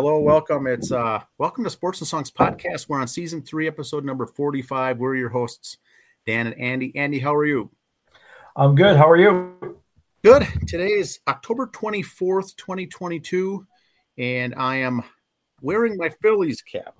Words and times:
hello, 0.00 0.18
welcome. 0.18 0.66
It's 0.66 0.90
uh 0.90 1.20
welcome 1.36 1.62
to 1.62 1.68
Sports 1.68 2.00
and 2.00 2.08
Songs 2.08 2.30
podcast. 2.30 2.88
We're 2.88 2.98
on 2.98 3.06
season 3.06 3.42
three, 3.42 3.66
episode 3.66 4.02
number 4.02 4.24
45. 4.24 4.96
We're 4.96 5.14
your 5.14 5.28
hosts, 5.28 5.76
Dan 6.26 6.46
and 6.46 6.58
Andy. 6.58 6.96
Andy, 6.96 7.18
how 7.18 7.34
are 7.34 7.44
you? 7.44 7.70
I'm 8.56 8.74
good. 8.74 8.96
How 8.96 9.10
are 9.10 9.18
you? 9.18 9.78
Good. 10.24 10.48
Today 10.66 10.92
is 10.92 11.20
October 11.28 11.66
24th, 11.66 12.56
2022, 12.56 13.66
and 14.16 14.54
I 14.54 14.76
am 14.76 15.02
wearing 15.60 15.98
my 15.98 16.08
Phillies 16.22 16.62
cap. 16.62 16.96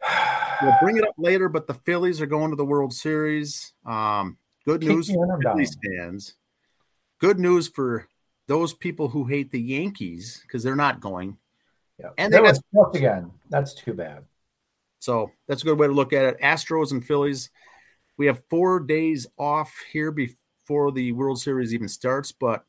We'll 0.62 0.76
bring 0.80 0.98
it 0.98 1.04
up 1.04 1.14
later, 1.16 1.48
but 1.48 1.66
the 1.66 1.74
Phillies 1.74 2.20
are 2.20 2.26
going 2.26 2.50
to 2.50 2.56
the 2.56 2.66
World 2.66 2.92
Series. 2.92 3.72
Um, 3.84 4.36
good 4.66 4.82
news 4.84 5.10
for 5.10 5.40
Phillies 5.42 5.74
fans. 5.82 6.34
Good 7.18 7.40
news 7.40 7.66
for 7.66 8.06
those 8.46 8.74
people 8.74 9.08
who 9.08 9.24
hate 9.24 9.50
the 9.50 9.60
Yankees 9.60 10.40
because 10.42 10.62
they're 10.62 10.76
not 10.76 11.00
going. 11.00 11.38
Yeah. 12.00 12.10
And 12.18 12.32
they 12.32 12.40
got 12.40 12.94
again. 12.94 13.30
That's 13.50 13.74
too 13.74 13.92
bad. 13.92 14.24
So 15.00 15.30
that's 15.46 15.62
a 15.62 15.64
good 15.64 15.78
way 15.78 15.86
to 15.86 15.92
look 15.92 16.12
at 16.12 16.24
it. 16.24 16.40
Astros 16.40 16.92
and 16.92 17.04
Phillies. 17.04 17.50
We 18.16 18.26
have 18.26 18.42
four 18.50 18.80
days 18.80 19.26
off 19.38 19.74
here 19.92 20.10
before 20.10 20.92
the 20.92 21.12
World 21.12 21.40
Series 21.40 21.72
even 21.72 21.88
starts, 21.88 22.32
but 22.32 22.64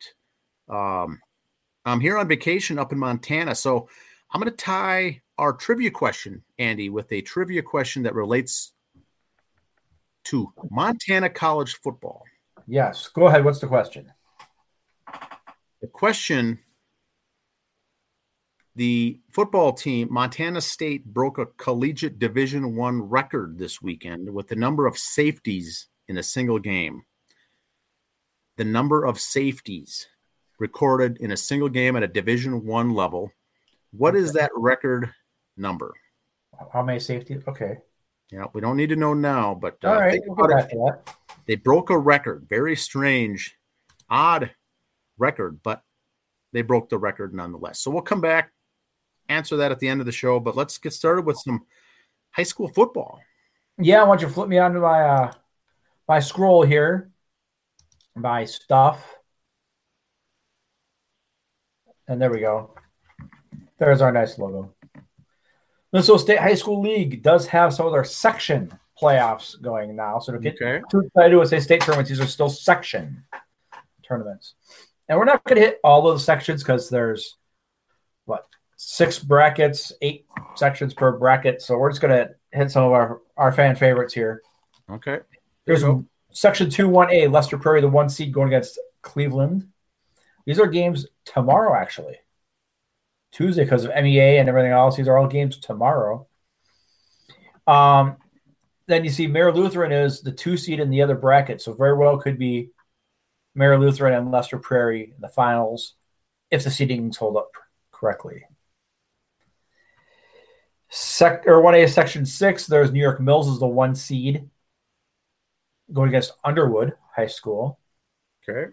um, 0.70 1.20
I'm 1.86 2.00
here 2.00 2.18
on 2.18 2.28
vacation 2.28 2.80
up 2.80 2.94
in 2.94 3.00
Montana. 3.00 3.54
So 3.56 3.90
I'm 4.32 4.40
going 4.40 4.52
to 4.52 4.58
tie 4.58 5.22
our 5.38 5.54
trivia 5.54 5.92
question, 5.92 6.44
Andy, 6.58 6.90
with 6.90 7.12
a 7.12 7.22
trivia 7.22 7.62
question 7.62 8.04
that 8.04 8.16
relates 8.16 8.72
to 10.26 10.54
Montana 10.70 11.30
college 11.30 11.76
football. 11.82 12.24
Yes. 12.68 13.10
Go 13.10 13.28
ahead. 13.28 13.44
What's 13.44 13.60
the 13.60 13.68
question? 13.68 14.12
The 15.82 15.88
question 15.88 16.60
the 18.76 19.20
football 19.30 19.74
team 19.74 20.08
montana 20.12 20.62
state 20.62 21.06
broke 21.06 21.38
a 21.38 21.46
collegiate 21.46 22.20
division 22.20 22.76
one 22.76 23.02
record 23.02 23.58
this 23.58 23.82
weekend 23.82 24.34
with 24.34 24.48
the 24.48 24.56
number 24.56 24.88
of 24.88 24.98
safeties 24.98 25.88
in 26.08 26.18
a 26.18 26.24
single 26.24 26.60
game. 26.60 27.04
The 28.58 28.64
number 28.66 29.04
of 29.04 29.20
safeties 29.20 30.08
recorded 30.60 31.18
in 31.18 31.32
a 31.32 31.38
single 31.38 31.70
game 31.70 31.96
at 31.96 32.04
a 32.04 32.08
division 32.08 32.66
one 32.66 32.94
level. 32.94 33.32
What 33.92 34.16
is 34.16 34.34
that 34.34 34.52
record 34.56 35.12
number? 35.58 35.94
How 36.72 36.84
many 36.84 37.00
safeties? 37.00 37.44
Okay. 37.48 37.78
Yeah 38.32 38.46
we 38.54 38.62
don't 38.62 38.78
need 38.78 38.90
to 38.90 38.96
know 38.96 39.14
now 39.14 39.54
but 39.54 39.78
uh, 39.84 39.90
All 39.90 40.00
right, 40.00 40.20
we'll 40.26 41.04
they 41.46 41.56
broke 41.56 41.90
a 41.90 41.98
record 41.98 42.46
very 42.48 42.76
strange 42.76 43.58
odd 44.12 44.52
record, 45.18 45.62
but 45.64 45.82
they 46.52 46.62
broke 46.62 46.90
the 46.90 46.98
record 46.98 47.34
nonetheless. 47.34 47.80
So 47.80 47.90
we'll 47.90 48.02
come 48.02 48.20
back, 48.20 48.52
answer 49.32 49.58
that 49.58 49.72
at 49.72 49.80
the 49.80 49.88
end 49.88 50.00
of 50.00 50.06
the 50.06 50.12
show. 50.12 50.40
But 50.40 50.56
let's 50.56 50.78
get 50.78 50.94
started 50.94 51.26
with 51.26 51.38
some 51.38 51.66
high 52.32 52.44
school 52.44 52.68
football. 52.68 53.20
Yeah, 53.78 54.02
I 54.02 54.04
want 54.04 54.22
you 54.22 54.28
to 54.28 54.34
flip 54.34 54.50
me 54.50 54.58
onto 54.58 54.80
my 54.80 55.02
uh 55.02 55.32
my 56.08 56.20
scroll 56.20 56.64
here, 56.64 57.10
my 58.16 58.46
stuff. 58.46 59.16
And 62.08 62.22
there 62.22 62.32
we 62.32 62.40
go. 62.40 62.76
There's 63.78 64.02
our 64.02 64.12
nice 64.12 64.38
logo. 64.38 64.74
Minnesota 65.94 66.20
State 66.20 66.40
High 66.40 66.56
School 66.56 66.82
League 66.82 67.22
does 67.22 67.48
have 67.48 67.74
some 67.74 67.86
of 67.86 67.92
their 67.92 68.04
section 68.04 68.72
playoffs 69.02 69.60
going 69.62 69.96
now. 69.96 70.20
So 70.20 70.32
to 70.34 70.40
get 70.40 70.56
okay. 70.62 70.82
too 70.90 71.02
excited 71.02 71.36
with 71.36 71.50
say 71.50 71.60
state 71.60 71.82
tournaments, 71.82 72.10
these 72.10 72.20
are 72.20 72.28
still 72.28 72.50
section 72.50 73.24
tournaments. 74.04 74.56
And 75.10 75.18
we're 75.18 75.26
not 75.26 75.44
going 75.44 75.60
to 75.60 75.68
hit 75.68 75.80
all 75.84 76.02
those 76.02 76.24
sections 76.24 76.64
because 76.64 76.90
there's 76.90 77.38
what 78.26 78.46
six 78.84 79.20
brackets, 79.20 79.94
eight 80.02 80.26
sections 80.56 80.92
per 80.92 81.12
bracket. 81.12 81.62
So 81.62 81.78
we're 81.78 81.92
just 81.92 82.02
going 82.02 82.18
to 82.18 82.34
hit 82.52 82.72
some 82.72 82.84
of 82.84 82.92
our, 82.92 83.22
our 83.38 83.52
fan 83.52 83.76
favorites 83.76 84.12
here. 84.12 84.42
Okay. 84.90 85.20
There's 85.66 85.84
a 85.84 86.04
section 86.32 86.68
two, 86.68 86.90
one 86.90 87.12
A, 87.12 87.28
Lester 87.28 87.60
Prairie, 87.60 87.82
the 87.82 87.88
one 87.88 88.10
seed 88.10 88.34
going 88.34 88.48
against 88.48 88.80
Cleveland. 89.04 89.68
These 90.48 90.60
are 90.60 90.66
games 90.66 91.06
tomorrow, 91.26 91.80
actually. 91.80 92.16
Tuesday 93.32 93.64
because 93.64 93.86
of 93.86 93.92
MEA 93.92 94.38
and 94.38 94.50
everything 94.50 94.72
else. 94.72 94.98
These 94.98 95.08
are 95.08 95.18
all 95.18 95.28
games 95.28 95.60
tomorrow. 95.60 96.28
Um, 97.68 98.18
then 98.88 99.04
you 99.04 99.12
see 99.12 99.28
Mayer 99.28 99.54
Lutheran 99.54 99.92
is 99.92 100.22
the 100.22 100.32
two 100.32 100.58
seed 100.58 100.80
in 100.80 100.90
the 100.90 101.04
other 101.04 101.16
bracket, 101.16 101.62
so 101.62 101.74
very 101.74 101.96
well 101.96 102.18
could 102.18 102.40
be 102.40 102.72
Mayer 103.54 103.80
Lutheran 103.80 104.16
and 104.16 104.32
Lester 104.32 104.58
Prairie 104.58 105.14
in 105.16 105.22
the 105.22 105.30
finals 105.30 105.94
if 106.50 106.64
the 106.64 106.72
seedings 106.72 107.18
hold 107.18 107.38
up 107.38 107.52
correctly. 107.92 108.44
Sec 110.92 111.48
or 111.48 111.62
1A 111.62 111.90
section 111.90 112.26
six, 112.26 112.68
there's 112.68 112.92
New 112.92 113.00
York 113.00 113.22
Mills 113.22 113.48
is 113.48 113.60
the 113.60 113.68
one 113.68 113.96
seed 113.96 114.50
going 115.92 116.10
against 116.10 116.34
Underwood 116.44 116.94
High 117.16 117.28
School. 117.28 117.80
Okay. 118.48 118.72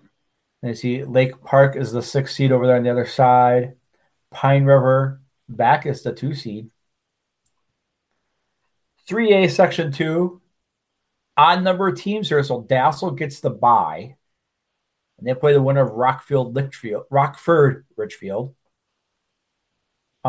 And 0.62 0.70
you 0.70 0.74
see 0.74 1.04
Lake 1.04 1.40
Park 1.42 1.76
is 1.76 1.92
the 1.92 2.02
six 2.02 2.34
seed 2.34 2.50
over 2.50 2.66
there 2.66 2.76
on 2.76 2.82
the 2.82 2.90
other 2.90 3.06
side. 3.06 3.76
Pine 4.32 4.64
River 4.64 5.20
back 5.48 5.86
is 5.86 6.02
the 6.02 6.12
two 6.12 6.34
seed. 6.34 6.70
3A 9.08 9.50
section 9.50 9.92
two, 9.92 10.42
odd 11.36 11.62
number 11.62 11.88
of 11.88 11.98
teams 11.98 12.28
here. 12.28 12.42
So 12.42 12.62
Dassel 12.62 13.16
gets 13.16 13.40
the 13.40 13.50
bye 13.50 14.16
and 15.18 15.26
they 15.26 15.34
play 15.34 15.52
the 15.52 15.62
winner 15.62 15.82
of 15.82 15.92
Rockfield 15.92 16.54
Litchfield, 16.54 17.04
Rockford 17.10 17.86
Richfield. 17.96 18.54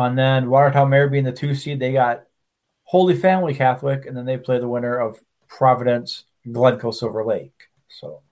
And 0.04 0.18
then 0.18 0.50
Watertown 0.50 0.90
Mayer 0.90 1.08
being 1.08 1.24
the 1.24 1.32
two 1.32 1.54
seed, 1.54 1.80
they 1.80 1.92
got 1.92 2.24
Holy 2.84 3.16
Family 3.16 3.54
Catholic, 3.54 4.06
and 4.06 4.16
then 4.16 4.24
they 4.24 4.36
play 4.36 4.58
the 4.58 4.68
winner 4.68 4.98
of 4.98 5.20
Providence 5.48 6.24
Glencoe 6.50 6.90
Silver 6.90 7.24
Lake. 7.24 7.68
So 7.88 8.22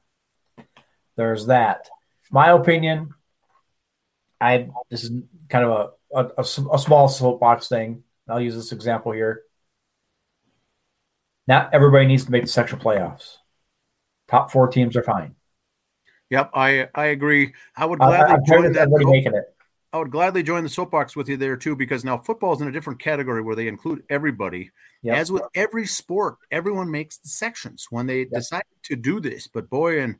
there's 1.16 1.46
that. 1.46 1.88
My 2.30 2.50
opinion, 2.50 3.14
I 4.40 4.68
this 4.90 5.04
is 5.04 5.10
kind 5.48 5.64
of 5.64 5.92
a, 6.12 6.18
a, 6.20 6.40
a, 6.72 6.78
small 6.78 7.08
soapbox 7.08 7.68
thing. 7.68 8.04
I'll 8.28 8.40
use 8.40 8.54
this 8.54 8.72
example 8.72 9.12
here. 9.12 9.42
Not 11.46 11.72
everybody 11.72 12.06
needs 12.06 12.24
to 12.26 12.30
make 12.30 12.42
the 12.42 12.48
section 12.48 12.78
playoffs. 12.78 13.36
Top 14.28 14.52
four 14.52 14.68
teams 14.68 14.96
are 14.96 15.02
fine. 15.02 15.34
Yep, 16.30 16.50
I 16.54 16.88
I 16.94 17.06
agree. 17.06 17.54
I 17.74 17.86
would 17.86 17.98
gladly 17.98 18.36
uh, 18.36 18.38
join 18.46 18.72
that. 18.74 18.90
Making 18.90 19.34
it. 19.34 19.54
I 19.92 19.98
would 19.98 20.10
gladly 20.10 20.42
join 20.42 20.64
the 20.64 20.68
soapbox 20.68 21.16
with 21.16 21.28
you 21.28 21.36
there 21.36 21.56
too, 21.56 21.74
because 21.74 22.04
now 22.04 22.18
football 22.18 22.54
is 22.54 22.60
in 22.60 22.68
a 22.68 22.72
different 22.72 23.00
category 23.00 23.40
where 23.40 23.56
they 23.56 23.68
include 23.68 24.02
everybody. 24.10 24.70
Yep. 25.02 25.16
As 25.16 25.32
with 25.32 25.44
every 25.54 25.86
sport, 25.86 26.36
everyone 26.50 26.90
makes 26.90 27.18
the 27.18 27.28
sections 27.28 27.86
when 27.90 28.06
they 28.06 28.20
yep. 28.20 28.30
decide 28.30 28.64
to 28.84 28.96
do 28.96 29.18
this. 29.20 29.46
But 29.46 29.70
boy, 29.70 30.00
in 30.00 30.18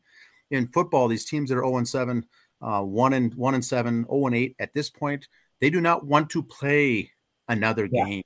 in 0.50 0.68
football, 0.68 1.08
these 1.08 1.26
teams 1.26 1.50
that 1.50 1.58
are 1.58 1.64
0 1.64 1.76
and 1.78 1.88
7, 1.88 2.24
uh, 2.62 2.82
1 2.82 3.12
and 3.12 3.34
1 3.34 3.54
and 3.54 3.64
7, 3.64 4.06
0 4.06 4.26
and 4.26 4.34
8 4.34 4.56
at 4.58 4.72
this 4.72 4.88
point, 4.88 5.28
they 5.60 5.68
do 5.68 5.80
not 5.80 6.06
want 6.06 6.30
to 6.30 6.42
play 6.42 7.10
another 7.48 7.88
yeah. 7.92 8.04
game 8.04 8.22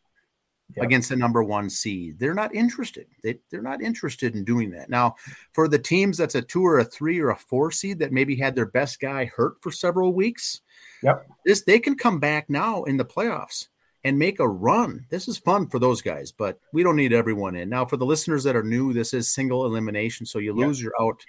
yep. 0.76 0.86
against 0.86 1.08
the 1.08 1.16
number 1.16 1.42
one 1.42 1.68
seed. 1.70 2.18
They're 2.18 2.34
not 2.34 2.54
interested. 2.54 3.06
They, 3.22 3.38
they're 3.50 3.62
not 3.62 3.82
interested 3.82 4.34
in 4.34 4.44
doing 4.44 4.70
that. 4.70 4.90
Now, 4.90 5.16
for 5.52 5.68
the 5.68 5.78
teams 5.78 6.18
that's 6.18 6.34
a 6.34 6.42
two 6.42 6.64
or 6.64 6.78
a 6.78 6.84
three 6.84 7.20
or 7.20 7.30
a 7.30 7.36
four 7.36 7.70
seed 7.70 7.98
that 7.98 8.12
maybe 8.12 8.36
had 8.36 8.54
their 8.54 8.66
best 8.66 9.00
guy 9.00 9.24
hurt 9.24 9.54
for 9.60 9.72
several 9.72 10.12
weeks, 10.12 10.60
yep. 11.02 11.26
this 11.44 11.62
they 11.62 11.78
can 11.78 11.96
come 11.96 12.20
back 12.20 12.48
now 12.48 12.84
in 12.84 12.96
the 12.96 13.04
playoffs 13.04 13.68
and 14.04 14.18
make 14.18 14.40
a 14.40 14.48
run. 14.48 15.06
This 15.10 15.28
is 15.28 15.38
fun 15.38 15.68
for 15.68 15.78
those 15.78 16.02
guys, 16.02 16.32
but 16.32 16.58
we 16.72 16.82
don't 16.82 16.96
need 16.96 17.12
everyone 17.12 17.54
in. 17.54 17.68
Now, 17.68 17.84
for 17.84 17.96
the 17.96 18.06
listeners 18.06 18.44
that 18.44 18.56
are 18.56 18.62
new, 18.62 18.92
this 18.92 19.14
is 19.14 19.32
single 19.32 19.64
elimination. 19.64 20.26
So 20.26 20.38
you 20.38 20.52
lose, 20.52 20.80
yep. 20.80 20.90
you're 20.98 21.08
out. 21.08 21.24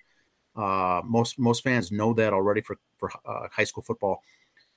Uh, 0.55 1.01
most 1.03 1.39
most 1.39 1.63
fans 1.63 1.91
know 1.91 2.13
that 2.13 2.33
already 2.33 2.61
for 2.61 2.77
for 2.97 3.11
uh, 3.25 3.47
high 3.51 3.63
school 3.63 3.83
football, 3.83 4.21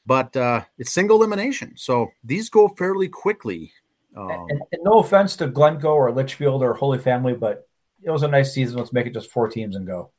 but 0.06 0.34
uh, 0.36 0.62
it's 0.78 0.92
single 0.92 1.18
elimination. 1.18 1.74
So 1.76 2.08
these 2.24 2.48
go 2.48 2.68
fairly 2.68 3.08
quickly. 3.08 3.72
Um, 4.16 4.30
and, 4.30 4.62
and, 4.72 4.82
no 4.82 5.00
offense 5.00 5.36
to 5.36 5.46
Glencoe 5.46 5.92
or 5.92 6.10
Litchfield 6.10 6.62
or 6.62 6.72
Holy 6.72 6.98
Family, 6.98 7.34
but 7.34 7.68
it 8.02 8.10
was 8.10 8.22
a 8.22 8.28
nice 8.28 8.54
season. 8.54 8.78
Let's 8.78 8.92
make 8.92 9.06
it 9.06 9.12
just 9.12 9.30
four 9.30 9.48
teams 9.48 9.76
and 9.76 9.86
go. 9.86 10.10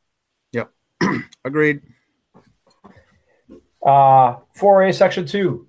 Yep. 0.52 0.72
Agreed. 1.46 1.82
Uh, 3.86 4.38
4A 4.58 4.94
Section 4.94 5.26
2. 5.26 5.68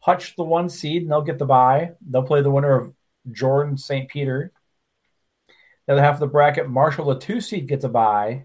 Hutch, 0.00 0.34
the 0.36 0.44
one 0.44 0.68
seed, 0.68 1.02
and 1.02 1.10
they'll 1.10 1.22
get 1.22 1.38
the 1.38 1.44
bye. 1.44 1.92
They'll 2.08 2.22
play 2.22 2.42
the 2.42 2.50
winner 2.50 2.74
of 2.74 2.94
Jordan 3.30 3.76
St. 3.76 4.08
Peter. 4.08 4.52
The 5.86 5.92
other 5.92 6.02
half 6.02 6.14
of 6.14 6.20
the 6.20 6.26
bracket, 6.26 6.68
Marshall, 6.68 7.06
the 7.06 7.18
two 7.18 7.40
seed, 7.40 7.68
gets 7.68 7.84
a 7.84 7.88
bye. 7.88 8.44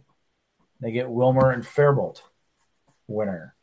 They 0.81 0.91
get 0.91 1.07
Willmar 1.07 1.53
and 1.53 1.65
Faribault 1.65 2.21
winner. 3.07 3.55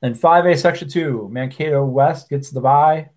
Then 0.00 0.14
5A 0.14 0.58
Section 0.58 0.88
2, 0.88 1.28
Mankato 1.30 1.84
West 1.84 2.28
gets 2.28 2.50
the 2.50 2.60
bye. 2.60 3.10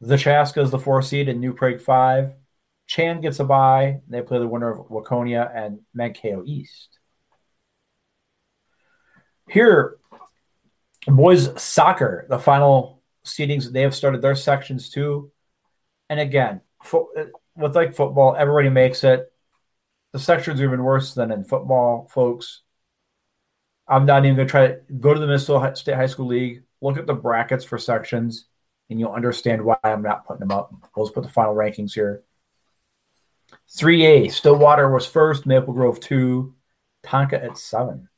The 0.00 0.18
Chaska 0.18 0.60
is 0.60 0.70
the 0.70 0.78
four 0.78 1.02
seed 1.02 1.28
in 1.28 1.40
New 1.40 1.54
Prague 1.54 1.80
5. 1.80 2.32
Chan 2.86 3.20
gets 3.20 3.40
a 3.40 3.44
bye. 3.44 4.00
They 4.08 4.22
play 4.22 4.38
the 4.38 4.46
winner 4.46 4.70
of 4.70 4.88
Waconia 4.88 5.50
and 5.54 5.80
Mankato 5.94 6.42
East. 6.44 6.98
Here, 9.48 9.98
Boys 11.06 11.62
soccer, 11.62 12.26
the 12.28 12.38
final 12.38 13.02
seedings, 13.24 13.70
they 13.70 13.82
have 13.82 13.94
started 13.94 14.22
their 14.22 14.34
sections 14.34 14.90
too. 14.90 15.30
And 16.10 16.18
again, 16.18 16.62
fo- 16.82 17.10
with 17.56 17.76
like 17.76 17.94
football, 17.94 18.34
everybody 18.36 18.70
makes 18.70 19.04
it. 19.04 19.32
The 20.12 20.18
sections 20.18 20.60
are 20.60 20.64
even 20.64 20.82
worse 20.82 21.14
than 21.14 21.30
in 21.30 21.44
football, 21.44 22.08
folks. 22.10 22.62
I'm 23.86 24.04
not 24.04 24.24
even 24.24 24.34
going 24.36 24.48
to 24.48 24.50
try 24.50 24.66
to 24.68 24.80
go 24.98 25.14
to 25.14 25.20
the 25.20 25.26
Minnesota 25.26 25.76
State 25.76 25.94
High 25.94 26.06
School 26.06 26.26
League, 26.26 26.64
look 26.80 26.98
at 26.98 27.06
the 27.06 27.14
brackets 27.14 27.64
for 27.64 27.78
sections, 27.78 28.46
and 28.90 28.98
you'll 28.98 29.12
understand 29.12 29.64
why 29.64 29.76
I'm 29.84 30.02
not 30.02 30.26
putting 30.26 30.40
them 30.40 30.50
up. 30.50 30.74
Let's 30.96 31.12
put 31.12 31.22
the 31.22 31.28
final 31.28 31.54
rankings 31.54 31.94
here. 31.94 32.24
3A, 33.76 34.32
Stillwater 34.32 34.90
was 34.90 35.06
first, 35.06 35.46
Maple 35.46 35.72
Grove 35.72 36.00
2, 36.00 36.52
Tonka 37.04 37.44
at 37.44 37.58
7. 37.58 38.08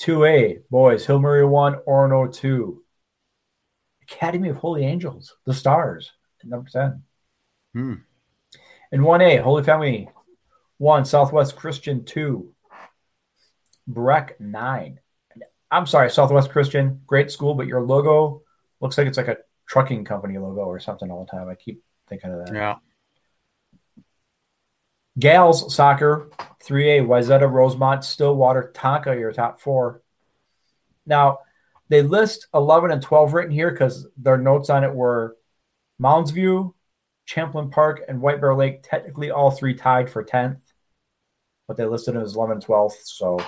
2A, 0.00 0.62
boys, 0.70 1.06
Hill 1.06 1.20
Murray 1.20 1.44
1, 1.44 1.76
Orono 1.86 2.32
2. 2.32 2.82
Academy 4.02 4.50
of 4.50 4.56
Holy 4.56 4.84
Angels, 4.84 5.34
the 5.46 5.54
Stars, 5.54 6.12
number 6.44 6.68
10. 6.70 7.02
Hmm. 7.72 7.94
And 8.92 9.02
1A, 9.02 9.40
Holy 9.40 9.62
Family 9.62 10.08
1, 10.78 11.04
Southwest 11.04 11.56
Christian 11.56 12.04
2, 12.04 12.52
Breck 13.86 14.38
9. 14.40 15.00
I'm 15.70 15.86
sorry, 15.86 16.10
Southwest 16.10 16.50
Christian, 16.50 17.00
great 17.06 17.30
school, 17.30 17.54
but 17.54 17.66
your 17.66 17.82
logo 17.82 18.42
looks 18.80 18.96
like 18.98 19.06
it's 19.06 19.18
like 19.18 19.28
a 19.28 19.38
trucking 19.66 20.04
company 20.04 20.38
logo 20.38 20.60
or 20.60 20.78
something 20.78 21.10
all 21.10 21.24
the 21.24 21.30
time. 21.30 21.48
I 21.48 21.54
keep 21.54 21.82
thinking 22.08 22.30
of 22.30 22.46
that. 22.46 22.54
Yeah. 22.54 22.76
Gals 25.18 25.74
soccer, 25.74 26.30
3A, 26.64 27.06
Wayzata, 27.06 27.50
Rosemount, 27.50 28.04
Stillwater, 28.04 28.72
Tonka, 28.74 29.18
your 29.18 29.32
top 29.32 29.60
four. 29.60 30.02
Now, 31.06 31.40
they 31.88 32.02
list 32.02 32.46
11 32.54 32.90
and 32.90 33.02
12 33.02 33.34
written 33.34 33.52
here 33.52 33.70
because 33.70 34.06
their 34.16 34.38
notes 34.38 34.70
on 34.70 34.84
it 34.84 34.94
were 34.94 35.36
Mounds 35.98 36.30
View, 36.30 36.74
Champlin 37.26 37.70
Park, 37.70 38.02
and 38.08 38.20
White 38.20 38.40
Bear 38.40 38.54
Lake, 38.54 38.82
technically 38.82 39.30
all 39.30 39.50
three 39.50 39.74
tied 39.74 40.10
for 40.10 40.24
10th, 40.24 40.60
but 41.68 41.76
they 41.76 41.84
listed 41.84 42.16
it 42.16 42.22
as 42.22 42.34
11 42.34 42.56
and 42.56 42.64
12th. 42.64 43.04
So, 43.04 43.38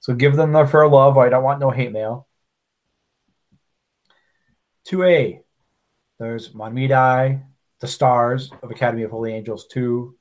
so 0.00 0.14
give 0.14 0.36
them 0.36 0.52
their 0.52 0.66
fair 0.66 0.88
love. 0.88 1.18
I 1.18 1.28
don't 1.28 1.44
want 1.44 1.60
no 1.60 1.70
hate 1.70 1.92
mail. 1.92 2.26
2A, 4.88 5.40
there's 6.18 6.50
Mahtomedi, 6.50 7.42
the 7.80 7.86
Stars 7.86 8.50
of 8.62 8.70
Academy 8.70 9.02
of 9.02 9.10
Holy 9.10 9.32
Angels 9.32 9.66
2, 9.68 10.16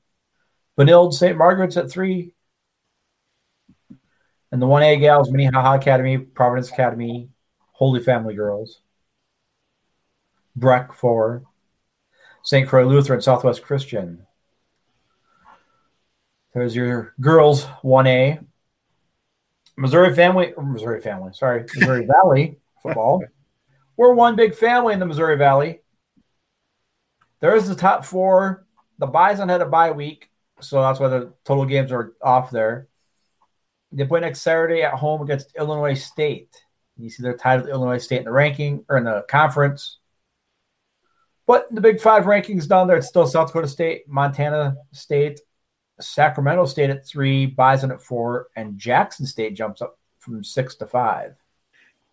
Benilde 0.80 1.14
St. 1.14 1.38
Margaret's 1.38 1.76
at 1.76 1.92
three. 1.92 2.34
And 4.52 4.62
the 4.62 4.66
1A 4.66 5.00
gals, 5.02 5.30
Minnehaha 5.30 5.76
Academy, 5.76 6.18
Providence 6.18 6.72
Academy, 6.72 7.30
Holy 7.74 8.02
Family 8.02 8.34
Girls. 8.34 8.82
Breck 10.56 10.94
four. 10.94 11.44
St. 12.44 12.68
Croix 12.68 12.88
Lutheran, 12.88 13.20
Southwest 13.20 13.62
Christian. 13.62 14.26
There's 16.54 16.76
your 16.76 17.14
girls 17.20 17.66
1A. 17.84 18.46
Missouri 19.78 20.16
family, 20.16 20.54
Missouri 20.58 21.02
family, 21.02 21.32
sorry, 21.34 21.66
Missouri 21.76 22.06
Valley 22.24 22.58
football. 22.82 23.24
We're 23.98 24.14
one 24.14 24.36
big 24.36 24.56
family 24.56 24.94
in 24.94 25.00
the 25.00 25.06
Missouri 25.06 25.38
Valley. 25.38 25.82
There's 27.42 27.68
the 27.68 27.76
top 27.76 28.06
four. 28.06 28.66
The 28.98 29.08
Bison 29.08 29.50
had 29.50 29.62
a 29.62 29.66
bye 29.66 29.92
week. 29.92 30.30
So 30.62 30.82
that's 30.82 31.00
why 31.00 31.08
the 31.08 31.34
total 31.46 31.66
games 31.66 31.92
are 31.92 32.14
off 32.22 32.52
there. 32.52 32.88
They 33.92 34.06
play 34.06 34.20
next 34.20 34.42
Saturday 34.42 34.84
at 34.84 34.94
home 34.94 35.22
against 35.22 35.56
Illinois 35.58 35.96
State. 35.96 36.56
You 36.98 37.10
see 37.10 37.24
they're 37.24 37.38
tied 37.38 37.62
with 37.62 37.70
Illinois 37.70 37.98
State 37.98 38.20
in 38.20 38.26
the 38.26 38.32
ranking 38.32 38.86
or 38.90 38.98
in 38.98 39.06
the 39.06 39.26
conference. 39.30 39.98
But 41.48 41.74
the 41.74 41.82
Big 41.82 42.00
Five 42.00 42.26
rankings 42.26 42.68
down 42.68 42.88
there, 42.88 42.98
it's 42.98 43.08
still 43.08 43.26
South 43.26 43.48
Dakota 43.48 43.68
State, 43.68 44.08
Montana 44.08 44.76
State, 44.92 45.40
Sacramento 46.00 46.66
State 46.66 46.92
at 46.92 47.08
three, 47.08 47.48
Bison 47.48 47.92
at 47.92 48.02
four, 48.02 48.50
and 48.56 48.78
Jackson 48.78 49.26
State 49.26 49.56
jumps 49.56 49.82
up 49.82 49.98
from 50.20 50.44
six 50.44 50.76
to 50.76 50.86
five. 50.86 51.36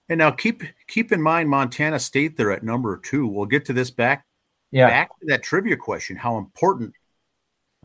And 0.08 0.18
now 0.18 0.30
keep 0.30 0.62
keep 0.86 1.12
in 1.12 1.20
mind 1.20 1.50
Montana 1.50 1.98
State 1.98 2.36
there 2.36 2.52
at 2.52 2.62
number 2.62 2.96
two. 2.96 3.26
We'll 3.26 3.46
get 3.46 3.64
to 3.66 3.72
this 3.72 3.90
back. 3.90 4.24
Yeah. 4.70 4.88
Back 4.88 5.08
to 5.20 5.26
that 5.26 5.42
trivia 5.42 5.76
question, 5.76 6.16
how 6.16 6.38
important 6.38 6.94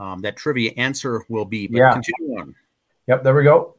um, 0.02 0.22
that 0.22 0.36
trivia 0.36 0.72
answer 0.78 1.24
will 1.30 1.46
be. 1.46 1.68
But 1.68 1.78
Yeah. 1.78 1.94
continue 1.94 2.40
on. 2.40 2.56
Yep, 3.08 3.24
there 3.24 3.36
we 3.36 3.44
go. 3.44 3.76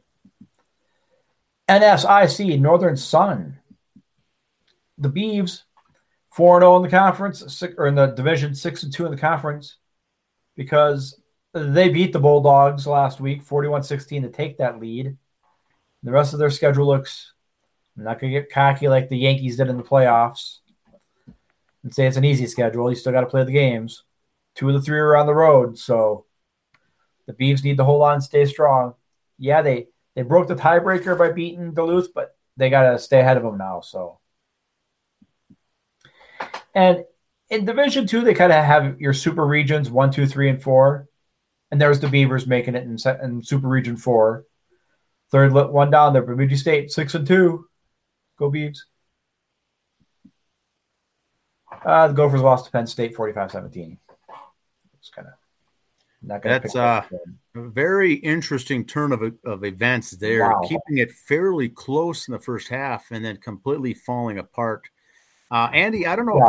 NSIC, 1.67 2.57
Northern 2.59 2.95
Sun. 2.95 3.59
The 4.97 5.09
Beavs, 5.09 5.63
4 6.31 6.61
0 6.61 6.77
in 6.77 6.81
the 6.83 6.89
conference, 6.89 7.43
six, 7.53 7.75
or 7.77 7.87
in 7.87 7.95
the 7.95 8.07
division, 8.07 8.55
6 8.55 8.83
and 8.83 8.93
2 8.93 9.05
in 9.05 9.11
the 9.11 9.17
conference, 9.17 9.77
because 10.55 11.19
they 11.53 11.89
beat 11.89 12.13
the 12.13 12.19
Bulldogs 12.19 12.87
last 12.87 13.19
week, 13.19 13.41
41 13.41 13.83
16, 13.83 14.23
to 14.23 14.29
take 14.29 14.57
that 14.57 14.79
lead. 14.79 15.17
The 16.03 16.11
rest 16.11 16.33
of 16.33 16.39
their 16.39 16.49
schedule 16.49 16.87
looks, 16.87 17.33
I'm 17.97 18.03
not 18.03 18.19
going 18.19 18.31
to 18.31 18.39
get 18.39 18.49
cocky 18.51 18.87
like 18.87 19.09
the 19.09 19.17
Yankees 19.17 19.57
did 19.57 19.69
in 19.69 19.77
the 19.77 19.83
playoffs 19.83 20.59
and 21.83 21.93
say 21.93 22.07
it's 22.07 22.17
an 22.17 22.25
easy 22.25 22.47
schedule. 22.47 22.89
You 22.89 22.95
still 22.95 23.13
got 23.13 23.21
to 23.21 23.27
play 23.27 23.43
the 23.43 23.51
games. 23.51 24.03
Two 24.55 24.69
of 24.69 24.75
the 24.75 24.81
three 24.81 24.99
are 24.99 25.15
on 25.15 25.25
the 25.25 25.33
road, 25.33 25.77
so 25.77 26.25
the 27.25 27.33
Beavs 27.33 27.63
need 27.63 27.77
to 27.77 27.83
hold 27.83 28.03
on 28.03 28.21
stay 28.21 28.45
strong. 28.45 28.93
Yeah, 29.37 29.61
they 29.61 29.87
they 30.15 30.21
broke 30.21 30.47
the 30.47 30.55
tiebreaker 30.55 31.17
by 31.17 31.31
beating 31.31 31.73
Duluth, 31.73 32.13
but 32.13 32.35
they 32.57 32.69
got 32.69 32.91
to 32.91 32.99
stay 32.99 33.19
ahead 33.19 33.37
of 33.37 33.43
them 33.43 33.57
now. 33.57 33.81
So, 33.81 34.19
and 36.75 37.03
in 37.49 37.65
Division 37.65 38.05
Two, 38.05 38.21
they 38.21 38.33
kind 38.33 38.51
of 38.51 38.63
have 38.63 38.99
your 39.01 39.13
super 39.13 39.45
regions 39.45 39.89
one, 39.89 40.11
two, 40.11 40.27
three, 40.27 40.49
and 40.49 40.61
four, 40.61 41.07
and 41.71 41.81
there's 41.81 41.99
the 41.99 42.07
Beavers 42.07 42.45
making 42.45 42.75
it 42.75 42.83
in, 42.83 42.97
in 43.23 43.43
Super 43.43 43.67
Region 43.67 43.97
Four. 43.97 44.45
Third 45.31 45.51
one 45.53 45.89
down 45.89 46.13
there, 46.13 46.21
Bemidji 46.21 46.57
State 46.57 46.91
six 46.91 47.15
and 47.15 47.25
two. 47.25 47.67
Go 48.37 48.51
Beavs. 48.51 48.79
Uh, 51.85 52.07
the 52.07 52.13
Gophers 52.13 52.41
lost 52.41 52.65
to 52.65 52.71
Penn 52.71 52.87
State 52.87 53.15
45-17. 53.15 53.97
It's 55.03 55.09
kind 55.09 55.27
of 55.27 55.33
not 56.21 56.41
going 56.41 56.61
to 56.61 56.69
That's, 56.73 57.09
pick. 57.09 57.19
A 57.55 57.69
very 57.69 58.13
interesting 58.13 58.85
turn 58.85 59.11
of, 59.11 59.21
of 59.43 59.65
events 59.65 60.11
there, 60.11 60.49
Wow. 60.49 60.61
keeping 60.63 60.99
it 60.99 61.11
fairly 61.11 61.67
close 61.67 62.29
in 62.29 62.31
the 62.31 62.39
first 62.39 62.69
half 62.69 63.11
and 63.11 63.23
then 63.23 63.35
completely 63.35 63.93
falling 63.93 64.39
apart. 64.39 64.83
Uh, 65.51 65.69
Andy, 65.73 66.07
I 66.07 66.15
don't 66.15 66.25
know 66.25 66.47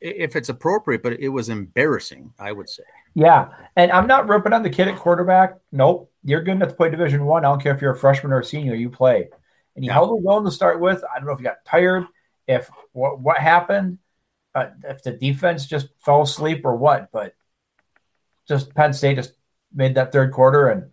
if, 0.00 0.14
if 0.16 0.36
it's 0.36 0.48
appropriate, 0.48 1.00
but 1.04 1.20
it 1.20 1.28
was 1.28 1.48
embarrassing, 1.48 2.34
I 2.40 2.50
would 2.50 2.68
say. 2.68 2.82
Yeah, 3.14 3.50
and 3.76 3.92
I'm 3.92 4.08
not 4.08 4.26
ripping 4.28 4.52
on 4.52 4.64
the 4.64 4.70
kid 4.70 4.88
at 4.88 4.96
quarterback. 4.98 5.58
Nope, 5.70 6.10
you're 6.24 6.42
good 6.42 6.56
enough 6.56 6.70
to 6.70 6.74
play 6.74 6.90
Division 6.90 7.24
One. 7.24 7.44
I. 7.44 7.48
don't 7.50 7.62
care 7.62 7.72
if 7.74 7.80
you're 7.80 7.94
a 7.94 7.98
freshman 7.98 8.32
or 8.32 8.40
a 8.40 8.44
senior. 8.44 8.74
You 8.74 8.90
play, 8.90 9.28
and 9.76 9.84
he 9.84 9.86
Yeah. 9.86 9.92
held 9.92 10.18
it 10.18 10.24
well 10.24 10.42
to 10.42 10.50
start 10.50 10.80
with. 10.80 11.04
I 11.04 11.18
don't 11.18 11.26
know 11.26 11.32
if 11.32 11.38
he 11.38 11.44
got 11.44 11.64
tired, 11.64 12.04
if 12.48 12.68
what 12.92 13.20
what 13.20 13.38
happened, 13.38 13.98
uh, 14.56 14.70
if 14.82 15.02
the 15.04 15.12
defense 15.12 15.66
just 15.66 15.88
fell 16.04 16.22
asleep 16.22 16.62
or 16.64 16.74
what. 16.74 17.12
But 17.12 17.34
just 18.48 18.74
Penn 18.74 18.92
State 18.92 19.16
just 19.16 19.34
made 19.74 19.94
that 19.94 20.12
third 20.12 20.32
quarter 20.32 20.68
and 20.68 20.90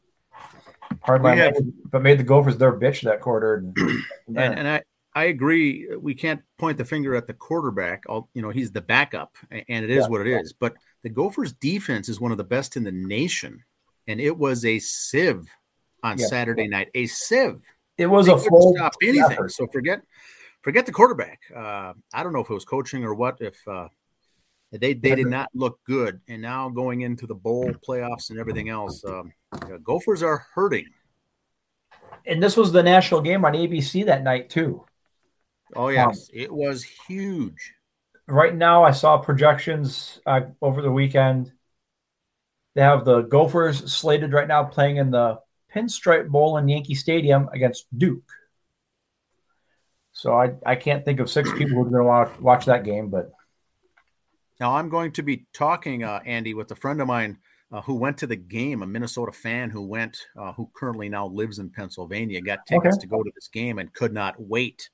hardly, 1.01 1.37
have- 1.37 1.55
but 1.91 2.01
made 2.01 2.19
the 2.19 2.23
Gophers 2.23 2.57
their 2.57 2.73
bitch 2.73 3.01
that 3.03 3.21
quarter. 3.21 3.55
And, 3.55 3.77
And, 4.27 4.59
and 4.59 4.67
I, 4.67 4.81
I 5.15 5.23
agree. 5.25 5.87
We 5.99 6.13
can't 6.13 6.41
point 6.57 6.77
the 6.77 6.85
finger 6.85 7.15
at 7.15 7.25
the 7.27 7.33
quarterback. 7.33 8.03
I'll, 8.07 8.29
you 8.33 8.41
know, 8.41 8.51
he's 8.51 8.71
the 8.71 8.81
backup, 8.81 9.35
and 9.51 9.83
it 9.83 9.89
is 9.89 10.03
Yeah. 10.03 10.07
what 10.07 10.21
it 10.21 10.27
is. 10.27 10.53
But 10.53 10.75
the 11.03 11.09
Gophers' 11.09 11.51
defense 11.53 12.09
is 12.09 12.21
one 12.21 12.31
of 12.31 12.37
the 12.37 12.43
best 12.43 12.77
in 12.77 12.83
the 12.83 12.91
nation, 12.91 13.63
and 14.07 14.21
it 14.21 14.37
was 14.37 14.63
a 14.65 14.77
sieve 14.79 15.49
on 16.03 16.17
Yeah. 16.19 16.27
Saturday 16.27 16.67
night. 16.67 16.89
A 16.93 17.07
sieve. 17.07 17.61
it 17.97 18.05
was 18.05 18.27
They 18.27 18.33
a 18.33 18.37
full 18.37 18.75
stop 18.75 18.93
anything. 19.01 19.23
effort. 19.31 19.51
So 19.51 19.67
forget, 19.67 20.01
forget 20.61 20.85
the 20.85 20.91
quarterback. 20.93 21.41
Uh, 21.53 21.93
I 22.13 22.23
don't 22.23 22.31
know 22.31 22.39
if 22.41 22.49
it 22.49 22.53
was 22.53 22.65
coaching 22.65 23.03
or 23.03 23.13
what. 23.15 23.37
If 23.41 23.57
uh, 23.67 23.87
they 24.71 24.93
they 24.93 25.15
did 25.15 25.27
not 25.27 25.49
look 25.53 25.79
good, 25.85 26.21
and 26.27 26.41
now 26.41 26.69
going 26.69 27.01
into 27.01 27.25
the 27.25 27.35
bowl 27.35 27.71
playoffs 27.87 28.29
and 28.29 28.39
everything 28.39 28.69
else, 28.69 29.03
um, 29.03 29.33
Gophers 29.83 30.21
are 30.21 30.45
hurting. 30.53 30.85
And 32.25 32.43
this 32.43 32.55
was 32.55 32.71
the 32.71 32.83
national 32.83 33.21
game 33.21 33.45
on 33.45 33.53
ABC 33.53 34.05
that 34.05 34.23
night 34.23 34.49
too. 34.49 34.85
Oh 35.75 35.87
yes, 35.89 36.29
it 36.33 36.53
was 36.53 36.83
huge. 36.83 37.73
right 38.27 38.53
now 38.55 38.83
I 38.83 38.91
saw 38.91 39.17
projections 39.17 40.19
uh, 40.25 40.41
over 40.61 40.81
the 40.81 40.91
weekend. 40.91 41.51
They 42.75 42.81
have 42.81 43.05
the 43.05 43.21
Gophers 43.21 43.91
slated 43.91 44.33
right 44.33 44.47
now 44.47 44.63
playing 44.63 44.97
in 44.97 45.09
the 45.09 45.39
Pinstripe 45.73 46.29
Bowl 46.29 46.57
in 46.57 46.67
Yankee 46.67 46.95
Stadium 46.95 47.49
against 47.51 47.85
Duke. 47.97 48.31
So 50.11 50.33
I, 50.33 50.51
I 50.65 50.75
can't 50.75 51.05
think 51.05 51.19
of 51.19 51.29
six 51.29 51.51
people 51.53 51.75
who 51.75 51.81
are 51.81 51.89
going 51.89 52.01
to 52.01 52.03
watch, 52.03 52.39
watch 52.39 52.65
that 52.65 52.83
game, 52.83 53.09
but 53.09 53.31
Now 54.59 54.75
I'm 54.75 54.89
going 54.89 55.11
to 55.13 55.23
be 55.23 55.45
talking, 55.53 56.03
uh, 56.03 56.19
Andy, 56.25 56.53
with 56.53 56.71
a 56.71 56.75
friend 56.75 57.01
of 57.01 57.07
mine 57.07 57.37
uh, 57.71 57.81
who 57.81 57.95
went 57.95 58.17
to 58.19 58.27
the 58.27 58.35
game, 58.35 58.81
a 58.81 58.87
Minnesota 58.87 59.31
fan 59.31 59.69
who 59.69 59.85
went, 59.85 60.17
uh, 60.37 60.51
who 60.53 60.69
currently 60.73 61.07
now 61.07 61.27
lives 61.27 61.59
in 61.59 61.69
Pennsylvania, 61.69 62.41
got 62.41 62.65
tickets 62.65 62.97
Okay. 62.97 63.01
to 63.01 63.07
go 63.07 63.23
to 63.23 63.31
this 63.35 63.47
game 63.47 63.79
and 63.79 63.93
could 63.93 64.13
not 64.13 64.35
wait. 64.37 64.89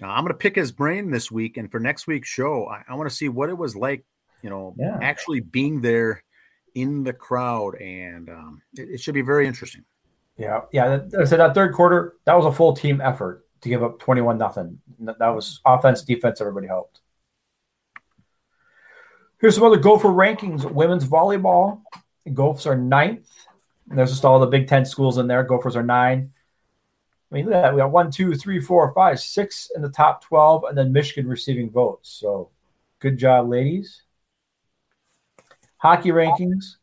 Now 0.00 0.10
I'm 0.10 0.24
going 0.24 0.32
to 0.32 0.38
pick 0.38 0.56
his 0.56 0.72
brain 0.72 1.10
this 1.10 1.30
week, 1.30 1.56
and 1.56 1.70
for 1.70 1.78
next 1.78 2.06
week's 2.06 2.28
show, 2.28 2.66
I, 2.66 2.82
I 2.88 2.94
want 2.94 3.08
to 3.08 3.14
see 3.14 3.28
what 3.28 3.50
it 3.50 3.56
was 3.56 3.76
like, 3.76 4.04
you 4.42 4.50
know, 4.50 4.74
yeah. 4.76 4.98
actually 5.00 5.40
being 5.40 5.80
there 5.80 6.24
in 6.74 7.04
the 7.04 7.12
crowd, 7.12 7.76
and 7.76 8.28
um, 8.30 8.62
it, 8.74 8.88
it, 8.92 9.00
should 9.00 9.14
be 9.14 9.22
very 9.22 9.46
interesting. 9.46 9.84
Yeah, 10.36 10.62
yeah. 10.72 11.00
I 11.20 11.24
said 11.24 11.38
that 11.38 11.54
third 11.54 11.74
quarter, 11.74 12.14
that 12.24 12.34
was 12.34 12.46
a 12.46 12.52
full 12.52 12.74
team 12.74 13.00
effort 13.00 13.44
to 13.60 13.68
give 13.68 13.82
up 13.82 14.00
21 14.00 14.38
nothing. 14.38 14.80
That 15.00 15.28
was 15.28 15.60
offense, 15.64 16.02
defense. 16.02 16.40
Everybody 16.40 16.66
helped. 16.66 17.01
Here's 19.42 19.56
some 19.56 19.64
other 19.64 19.76
Gopher 19.76 20.08
rankings. 20.08 20.70
Women's 20.70 21.04
volleyball, 21.04 21.82
Gophers 22.32 22.64
are 22.64 22.76
ninth. 22.76 23.28
And 23.90 23.98
there's 23.98 24.10
just 24.10 24.24
all 24.24 24.38
the 24.38 24.46
Big 24.46 24.68
Ten 24.68 24.84
schools 24.84 25.18
in 25.18 25.26
there. 25.26 25.42
Gophers 25.42 25.74
are 25.74 25.82
nine. 25.82 26.32
I 27.30 27.34
mean, 27.34 27.46
look 27.46 27.54
at 27.54 27.62
that. 27.62 27.74
We 27.74 27.80
got 27.80 27.90
one, 27.90 28.12
two, 28.12 28.36
three, 28.36 28.60
four, 28.60 28.94
five, 28.94 29.18
six 29.18 29.68
in 29.74 29.82
the 29.82 29.88
top 29.88 30.22
12, 30.22 30.62
and 30.68 30.78
then 30.78 30.92
Michigan 30.92 31.28
receiving 31.28 31.70
votes. 31.70 32.08
So 32.08 32.50
good 33.00 33.18
job, 33.18 33.48
ladies. 33.50 34.02
Hockey 35.76 36.10
rankings. 36.10 36.76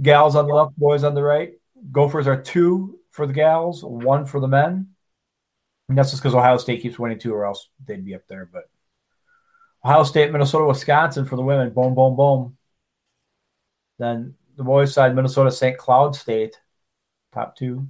Gals 0.00 0.34
on 0.34 0.46
the 0.46 0.54
left, 0.54 0.78
boys 0.78 1.04
on 1.04 1.14
the 1.14 1.22
right. 1.22 1.58
Gophers 1.92 2.26
are 2.26 2.40
two 2.40 2.98
for 3.10 3.26
the 3.26 3.34
gals, 3.34 3.84
one 3.84 4.24
for 4.24 4.40
the 4.40 4.48
men. 4.48 4.88
And 5.90 5.98
that's 5.98 6.10
just 6.10 6.22
because 6.22 6.34
Ohio 6.34 6.56
State 6.56 6.80
keeps 6.80 6.98
winning 6.98 7.18
two, 7.18 7.34
or 7.34 7.44
else 7.44 7.68
they'd 7.84 8.02
be 8.04 8.14
up 8.14 8.26
there. 8.28 8.48
But 8.50 8.70
Ohio 9.84 10.02
State, 10.02 10.32
Minnesota, 10.32 10.66
Wisconsin 10.66 11.24
for 11.24 11.36
the 11.36 11.42
women. 11.42 11.70
Boom, 11.70 11.94
boom, 11.94 12.16
boom. 12.16 12.56
Then 13.98 14.34
the 14.56 14.64
boys' 14.64 14.92
side, 14.92 15.14
Minnesota, 15.14 15.50
St. 15.50 15.78
Cloud 15.78 16.16
State, 16.16 16.60
top 17.32 17.56
two. 17.56 17.86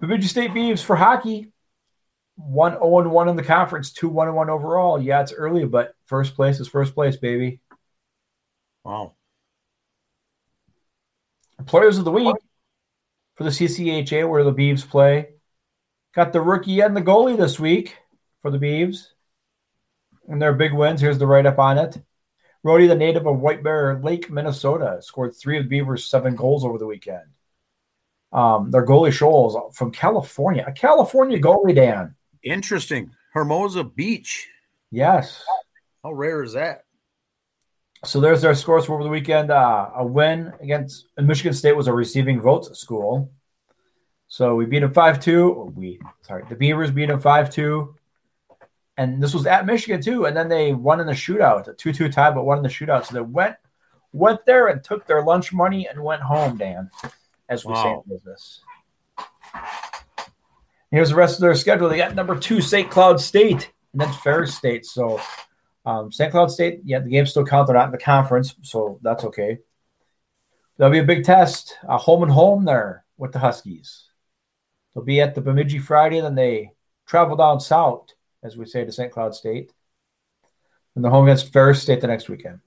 Bemidji 0.00 0.26
State 0.26 0.50
Beavs 0.50 0.82
for 0.82 0.96
hockey, 0.96 1.52
one 2.36 2.72
0 2.72 3.08
1 3.08 3.28
in 3.28 3.36
the 3.36 3.42
conference, 3.42 3.92
2 3.92 4.08
1 4.08 4.34
1 4.34 4.50
overall. 4.50 5.00
Yeah, 5.00 5.20
it's 5.20 5.32
early, 5.32 5.64
but 5.64 5.94
first 6.06 6.34
place 6.34 6.58
is 6.60 6.68
first 6.68 6.94
place, 6.94 7.16
baby. 7.16 7.60
Wow. 8.84 9.14
Players 11.66 11.98
of 11.98 12.04
the 12.04 12.10
week 12.10 12.34
for 13.36 13.44
the 13.44 13.50
CCHA, 13.50 14.28
where 14.28 14.42
the 14.42 14.52
Beavs 14.52 14.88
play. 14.88 15.28
Got 16.14 16.32
the 16.32 16.40
rookie 16.40 16.80
and 16.80 16.96
the 16.96 17.02
goalie 17.02 17.36
this 17.36 17.58
week 17.60 17.96
for 18.42 18.50
the 18.50 18.58
Beavs. 18.58 19.08
And 20.28 20.40
their 20.40 20.52
big 20.52 20.72
wins. 20.72 21.00
Here's 21.00 21.18
the 21.18 21.26
write 21.26 21.46
up 21.46 21.58
on 21.58 21.78
it. 21.78 22.00
Rody, 22.62 22.86
the 22.86 22.94
native 22.94 23.26
of 23.26 23.40
White 23.40 23.62
Bear 23.62 23.98
Lake, 24.00 24.30
Minnesota, 24.30 24.98
scored 25.00 25.34
three 25.34 25.58
of 25.58 25.64
the 25.64 25.68
Beavers' 25.68 26.04
seven 26.04 26.36
goals 26.36 26.64
over 26.64 26.78
the 26.78 26.86
weekend. 26.86 27.24
Um, 28.32 28.70
their 28.70 28.86
goalie 28.86 29.12
Shoals 29.12 29.56
from 29.76 29.90
California, 29.90 30.64
a 30.66 30.72
California 30.72 31.40
goalie, 31.40 31.74
Dan. 31.74 32.14
Interesting. 32.42 33.10
Hermosa 33.34 33.84
Beach. 33.84 34.48
Yes. 34.90 35.42
How 36.02 36.12
rare 36.12 36.42
is 36.42 36.52
that? 36.52 36.84
So 38.04 38.20
there's 38.20 38.42
their 38.42 38.54
scores 38.54 38.86
for 38.86 38.94
over 38.94 39.04
the 39.04 39.10
weekend. 39.10 39.50
Uh, 39.50 39.90
a 39.94 40.04
win 40.04 40.52
against 40.60 41.06
Michigan 41.16 41.52
State 41.52 41.76
was 41.76 41.86
a 41.86 41.92
receiving 41.92 42.40
votes 42.40 42.78
school. 42.78 43.30
So 44.26 44.54
we 44.54 44.66
beat 44.66 44.80
them 44.80 44.92
5 44.92 45.20
2. 45.20 45.72
We, 45.76 46.00
sorry, 46.22 46.44
the 46.48 46.56
Beavers 46.56 46.90
beat 46.90 47.06
them 47.06 47.20
5 47.20 47.50
2. 47.50 47.94
And 48.96 49.22
this 49.22 49.34
was 49.34 49.46
at 49.46 49.66
Michigan 49.66 50.02
too. 50.02 50.26
And 50.26 50.36
then 50.36 50.48
they 50.48 50.72
won 50.72 51.00
in 51.00 51.06
the 51.06 51.12
shootout, 51.12 51.68
a 51.68 51.74
2 51.74 51.92
2 51.92 52.10
tie, 52.10 52.30
but 52.30 52.44
won 52.44 52.58
in 52.58 52.62
the 52.62 52.68
shootout. 52.68 53.06
So 53.06 53.14
they 53.14 53.20
went 53.20 53.56
went 54.12 54.44
there 54.44 54.68
and 54.68 54.84
took 54.84 55.06
their 55.06 55.22
lunch 55.22 55.52
money 55.52 55.88
and 55.88 56.02
went 56.02 56.20
home, 56.20 56.58
Dan 56.58 56.90
as 57.52 57.64
we 57.64 57.72
wow. 57.72 57.82
say 57.82 57.90
in 57.92 58.16
business. 58.16 58.60
Here's 60.90 61.10
the 61.10 61.16
rest 61.16 61.36
of 61.36 61.40
their 61.42 61.54
schedule. 61.54 61.88
They 61.88 61.98
got 61.98 62.14
number 62.14 62.38
two, 62.38 62.60
St. 62.60 62.90
Cloud 62.90 63.20
State, 63.20 63.72
and 63.92 64.00
then 64.00 64.12
Ferris 64.12 64.54
State. 64.54 64.86
So 64.86 65.20
um, 65.84 66.10
St. 66.10 66.30
Cloud 66.30 66.50
State, 66.50 66.80
yeah, 66.84 67.00
the 67.00 67.10
games 67.10 67.30
still 67.30 67.44
count. 67.44 67.66
They're 67.66 67.76
not 67.76 67.86
in 67.86 67.92
the 67.92 67.98
conference, 67.98 68.54
so 68.62 68.98
that's 69.02 69.24
okay. 69.24 69.58
That'll 70.76 70.92
be 70.92 70.98
a 70.98 71.04
big 71.04 71.24
test. 71.24 71.76
Uh, 71.86 71.98
home 71.98 72.22
and 72.22 72.32
home 72.32 72.64
there 72.64 73.04
with 73.16 73.32
the 73.32 73.38
Huskies. 73.38 74.08
They'll 74.94 75.04
be 75.04 75.20
at 75.20 75.34
the 75.34 75.40
Bemidji 75.40 75.78
Friday, 75.78 76.20
then 76.20 76.34
they 76.34 76.72
travel 77.06 77.36
down 77.36 77.60
south, 77.60 78.08
as 78.42 78.56
we 78.56 78.66
say, 78.66 78.84
to 78.84 78.92
St. 78.92 79.12
Cloud 79.12 79.34
State. 79.34 79.72
And 80.94 81.04
they're 81.04 81.10
home 81.10 81.26
against 81.26 81.52
Ferris 81.52 81.82
State 81.82 82.00
the 82.00 82.06
next 82.06 82.28
weekend. 82.28 82.60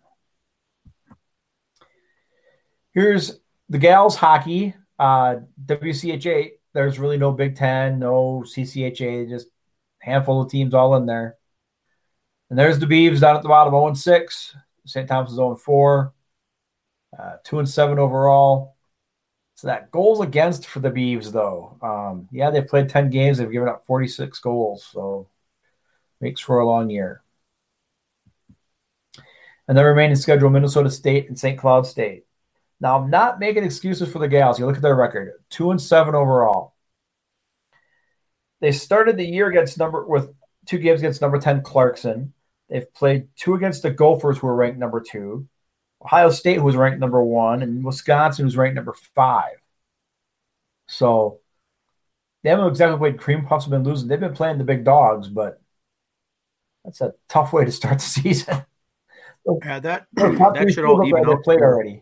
Here's 2.93 3.39
the 3.69 3.77
gals 3.77 4.15
hockey, 4.15 4.73
uh, 4.97 5.37
WCHA, 5.65 6.51
there's 6.73 6.99
really 6.99 7.17
no 7.17 7.31
Big 7.31 7.55
Ten, 7.55 7.99
no 7.99 8.43
CCHA, 8.45 9.29
just 9.29 9.47
handful 9.99 10.41
of 10.41 10.51
teams 10.51 10.73
all 10.73 10.95
in 10.95 11.05
there. 11.05 11.37
And 12.49 12.59
there's 12.59 12.79
the 12.79 12.85
Beavs 12.85 13.21
down 13.21 13.35
at 13.35 13.41
the 13.41 13.49
bottom, 13.49 13.73
0 13.73 13.87
and 13.87 13.97
6. 13.97 14.55
St. 14.85 15.07
Thomas 15.07 15.31
is 15.31 15.37
0 15.37 15.51
and 15.51 15.59
4, 15.59 16.13
uh, 17.17 17.35
2 17.43 17.59
and 17.59 17.69
7 17.69 17.97
overall. 17.97 18.75
So 19.55 19.67
that 19.67 19.89
goals 19.89 20.19
against 20.19 20.67
for 20.67 20.81
the 20.81 20.91
Beavs, 20.91 21.31
though. 21.31 21.77
Um, 21.81 22.27
yeah, 22.31 22.49
they've 22.49 22.67
played 22.67 22.89
10 22.89 23.09
games, 23.09 23.37
they've 23.37 23.49
given 23.49 23.69
up 23.69 23.85
46 23.85 24.37
goals. 24.39 24.85
So 24.91 25.29
makes 26.21 26.41
for 26.41 26.59
a 26.59 26.65
long 26.65 26.89
year. 26.89 27.21
And 29.67 29.77
the 29.77 29.83
remaining 29.83 30.15
schedule 30.15 30.49
Minnesota 30.49 30.89
State 30.89 31.27
and 31.27 31.37
St. 31.37 31.57
Cloud 31.57 31.87
State. 31.87 32.25
Now, 32.79 32.99
I'm 32.99 33.09
not 33.09 33.39
making 33.39 33.63
excuses 33.63 34.11
for 34.11 34.19
the 34.19 34.27
gals. 34.27 34.59
You 34.59 34.65
look 34.65 34.75
at 34.75 34.81
their 34.81 34.95
record, 34.95 35.33
two 35.49 35.71
and 35.71 35.81
seven 35.81 36.13
overall. 36.13 36.75
They 38.61 38.71
started 38.71 39.17
the 39.17 39.25
year 39.25 39.47
against 39.47 39.77
number 39.77 40.05
with 40.05 40.33
two 40.65 40.77
games 40.77 40.99
against 40.99 41.21
number 41.21 41.39
10 41.39 41.61
Clarkson. 41.63 42.33
They've 42.69 42.91
played 42.93 43.27
two 43.35 43.53
against 43.53 43.83
the 43.83 43.91
Gophers, 43.91 44.37
who 44.37 44.47
are 44.47 44.55
ranked 44.55 44.79
number 44.79 45.01
two, 45.01 45.47
Ohio 46.03 46.29
State, 46.29 46.57
who 46.57 46.63
was 46.63 46.75
ranked 46.75 46.99
number 46.99 47.23
one, 47.23 47.61
and 47.61 47.85
Wisconsin, 47.85 48.45
who's 48.45 48.57
ranked 48.57 48.75
number 48.75 48.93
five. 49.13 49.57
So 50.87 51.39
they 52.43 52.49
haven't 52.49 52.67
exactly 52.67 52.97
played 52.97 53.19
cream 53.19 53.45
puffs, 53.45 53.65
have 53.65 53.71
been 53.71 53.83
losing. 53.83 54.07
They've 54.07 54.19
been 54.19 54.33
playing 54.33 54.57
the 54.57 54.63
big 54.63 54.83
dogs, 54.83 55.27
but 55.27 55.61
that's 56.85 57.01
a 57.01 57.13
tough 57.27 57.51
way 57.51 57.65
to 57.65 57.71
start 57.71 57.95
the 57.95 58.05
season. 58.05 58.63
Yeah, 59.63 59.79
that, 59.79 60.07
that 60.13 60.71
should 60.73 60.85
all 60.85 61.05
even 61.05 61.27
out. 61.27 61.43
played 61.43 61.61
already 61.61 62.01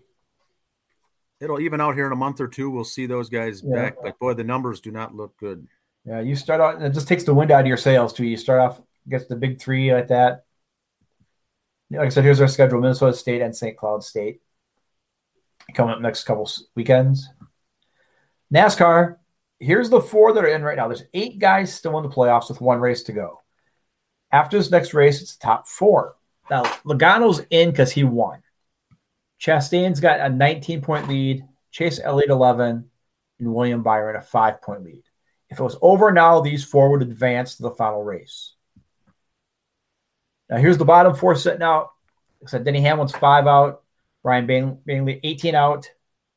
it'll 1.44 1.60
even 1.60 1.82
out 1.82 1.96
here 1.96 2.08
in 2.08 2.14
a 2.14 2.16
month 2.18 2.40
or 2.40 2.48
two. 2.48 2.70
We'll 2.70 2.84
see 2.84 3.06
those 3.06 3.30
guys 3.30 3.62
yeah. 3.64 3.76
back, 3.76 3.96
but 4.02 4.18
boy, 4.18 4.34
the 4.34 4.44
numbers 4.44 4.80
do 4.80 4.92
not 4.92 5.14
look 5.14 5.38
good. 5.38 5.68
Yeah, 6.06 6.22
you 6.22 6.36
start 6.36 6.62
out, 6.62 6.76
and 6.76 6.86
it 6.86 6.94
just 6.94 7.08
takes 7.08 7.24
the 7.24 7.34
wind 7.34 7.52
out 7.52 7.62
of 7.62 7.68
your 7.68 7.78
sails 7.78 8.14
too. 8.14 8.26
You 8.26 8.38
start 8.38 8.62
off 8.62 8.82
against 9.06 9.30
the 9.30 9.36
big 9.36 9.60
three 9.60 9.94
like 9.94 10.08
that. 10.08 10.46
Like 11.92 12.08
I 12.08 12.10
said, 12.10 12.24
here's 12.24 12.42
our 12.42 12.48
schedule: 12.48 12.80
Minnesota 12.80 13.16
State 13.16 13.42
and 13.42 13.56
St. 13.56 13.78
Cloud 13.78 14.04
State 14.04 14.42
coming 15.74 15.94
up 15.94 16.02
next 16.02 16.24
couple 16.24 16.50
weekends. 16.76 17.30
NASCAR. 18.54 19.18
Here's 19.60 19.90
the 19.90 20.02
four 20.02 20.34
that 20.34 20.44
are 20.44 20.48
in 20.48 20.62
right 20.62 20.76
now. 20.76 20.90
There's 20.90 21.06
eight 21.14 21.40
guys 21.40 21.74
still 21.74 21.98
in 21.98 22.04
the 22.04 22.10
playoffs 22.14 22.50
with 22.50 22.60
one 22.60 22.82
race 22.82 23.04
to 23.04 23.14
go. 23.14 23.43
After 24.34 24.58
this 24.58 24.72
next 24.72 24.94
race, 24.94 25.22
it's 25.22 25.36
the 25.36 25.44
top 25.44 25.68
four. 25.68 26.16
Now 26.50 26.64
Logano's 26.84 27.42
in 27.52 27.70
because 27.70 27.92
he 27.92 28.04
won. 28.04 28.42
Chastain's 29.40 30.00
got 30.00 30.20
a 30.20 30.30
19 30.30 30.82
point 30.82 31.08
lead, 31.08 31.46
Chase 31.72 32.00
Elliott 32.04 32.32
11, 32.32 32.90
and 33.40 33.54
William 33.54 33.84
Byron 33.84 34.16
a 34.16 34.22
five 34.22 34.62
point 34.62 34.84
lead. 34.84 35.04
If 35.50 35.60
it 35.60 35.64
was 35.64 35.78
over 35.82 36.12
now, 36.12 36.42
these 36.42 36.66
four 36.66 36.90
would 36.90 37.04
advance 37.04 37.56
to 37.56 37.64
the 37.64 37.72
final 37.72 38.04
race. 38.04 38.54
Now, 40.50 40.58
here's 40.58 40.80
the 40.80 40.86
bottom 40.86 41.16
four 41.16 41.36
sitting 41.36 41.62
out. 41.62 41.92
Except 42.42 42.66
Denny 42.66 42.82
Hamlin's 42.82 43.16
five 43.16 43.48
out, 43.48 43.84
Ryan 44.24 44.76
Blaney 44.86 45.20
18 45.24 45.56
out, 45.56 45.90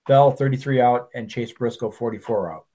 Bell 0.06 0.30
33 0.30 0.80
out, 0.80 1.08
and 1.14 1.28
Chase 1.28 1.50
Briscoe 1.50 1.90
44 1.90 2.52
out. 2.52 2.66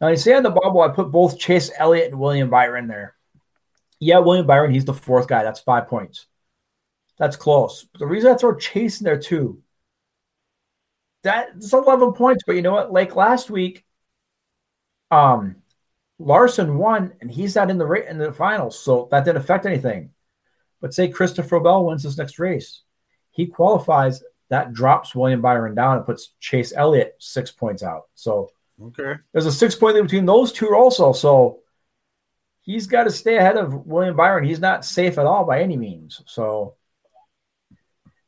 Now, 0.00 0.08
you 0.08 0.16
see 0.16 0.34
on 0.34 0.42
the 0.42 0.50
bubble, 0.50 0.82
I 0.82 0.88
put 0.88 1.10
both 1.10 1.38
Chase 1.38 1.70
Elliott 1.78 2.10
and 2.10 2.20
William 2.20 2.50
Byron 2.50 2.86
there. 2.86 3.14
Yeah, 4.02 4.18
William 4.18 4.48
Byron, 4.48 4.72
he's 4.72 4.84
the 4.84 4.92
fourth 4.92 5.28
guy. 5.28 5.44
That's 5.44 5.60
five 5.60 5.86
points. 5.86 6.26
That's 7.20 7.36
close. 7.36 7.86
The 8.00 8.06
reason 8.06 8.32
I 8.32 8.34
throw 8.34 8.56
Chase 8.56 9.00
in 9.00 9.04
there 9.04 9.16
too, 9.16 9.62
that's 11.22 11.72
11 11.72 12.12
points. 12.14 12.42
But 12.44 12.56
you 12.56 12.62
know 12.62 12.72
what? 12.72 12.92
Like 12.92 13.14
last 13.14 13.48
week, 13.48 13.84
um, 15.12 15.54
Larson 16.18 16.78
won, 16.78 17.12
and 17.20 17.30
he's 17.30 17.54
not 17.54 17.70
in 17.70 17.78
the 17.78 17.88
in 17.92 18.18
the 18.18 18.32
finals, 18.32 18.76
so 18.76 19.06
that 19.12 19.24
didn't 19.24 19.40
affect 19.40 19.66
anything. 19.66 20.10
But 20.80 20.92
say 20.92 21.06
Christopher 21.06 21.60
Bell 21.60 21.84
wins 21.84 22.02
this 22.02 22.18
next 22.18 22.40
race, 22.40 22.82
he 23.30 23.46
qualifies. 23.46 24.20
That 24.48 24.72
drops 24.72 25.14
William 25.14 25.40
Byron 25.40 25.76
down 25.76 25.98
and 25.98 26.06
puts 26.06 26.32
Chase 26.40 26.72
Elliott 26.74 27.14
six 27.20 27.52
points 27.52 27.84
out. 27.84 28.08
So 28.16 28.50
okay, 28.82 29.14
there's 29.30 29.46
a 29.46 29.52
six 29.52 29.76
point 29.76 29.94
lead 29.94 30.02
between 30.02 30.26
those 30.26 30.50
two 30.50 30.74
also. 30.74 31.12
So 31.12 31.61
he's 32.62 32.86
got 32.86 33.04
to 33.04 33.10
stay 33.10 33.36
ahead 33.36 33.56
of 33.56 33.86
William 33.86 34.16
Byron. 34.16 34.44
He's 34.44 34.60
not 34.60 34.84
safe 34.84 35.18
at 35.18 35.26
all 35.26 35.44
by 35.44 35.62
any 35.62 35.76
means. 35.76 36.22
So 36.26 36.76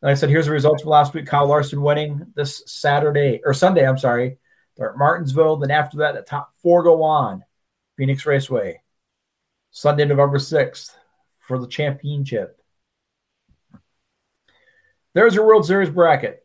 like 0.04 0.12
I 0.12 0.14
said, 0.14 0.28
here's 0.28 0.44
the 0.44 0.52
results 0.52 0.82
from 0.82 0.90
last 0.90 1.14
week. 1.14 1.26
Kyle 1.26 1.46
Larson 1.46 1.80
winning 1.80 2.26
this 2.34 2.62
Saturday 2.66 3.40
or 3.42 3.54
Sunday. 3.54 3.88
I'm 3.88 3.96
sorry. 3.96 4.36
They're 4.76 4.90
at 4.90 4.98
Martinsville. 4.98 5.56
Then 5.56 5.70
after 5.70 5.98
that, 5.98 6.14
the 6.14 6.20
top 6.20 6.52
four 6.62 6.82
go 6.82 7.02
on. 7.02 7.42
Phoenix 7.96 8.26
Raceway. 8.26 8.82
Sunday, 9.70 10.04
November 10.04 10.36
6th 10.36 10.94
for 11.38 11.58
the 11.58 11.66
championship. 11.66 12.60
There's 15.14 15.34
your 15.34 15.46
World 15.46 15.64
Series 15.64 15.88
bracket. 15.88 16.44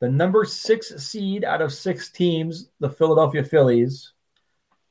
The 0.00 0.08
number 0.08 0.44
six 0.44 0.94
seed 1.02 1.42
out 1.42 1.62
of 1.62 1.72
six 1.72 2.10
teams, 2.10 2.68
the 2.78 2.90
Philadelphia 2.90 3.42
Phillies, 3.42 4.12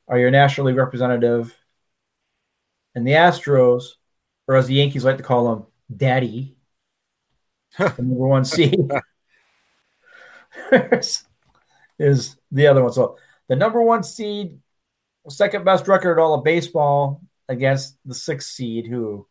are 0.07 0.19
your 0.19 0.31
National 0.31 0.67
League 0.67 0.75
representative. 0.75 1.55
And 2.95 3.05
the 3.05 3.11
Astros, 3.11 3.83
or 4.47 4.55
as 4.55 4.67
the 4.67 4.75
Yankees 4.75 5.03
like 5.03 5.17
to 5.17 5.23
call 5.23 5.49
them, 5.49 5.65
Daddy, 5.95 6.55
the 7.77 7.93
number 7.97 8.27
one 8.27 8.45
seed, 8.45 8.79
is 11.99 12.37
the 12.51 12.67
other 12.67 12.81
one. 12.81 12.93
So 12.93 13.17
the 13.47 13.55
number 13.55 13.81
one 13.81 14.03
seed, 14.03 14.59
second 15.29 15.65
best 15.65 15.87
record 15.87 16.19
all 16.19 16.33
of 16.33 16.43
baseball 16.43 17.21
against 17.49 17.97
the 18.05 18.15
sixth 18.15 18.49
seed, 18.51 18.87
who 18.87 19.27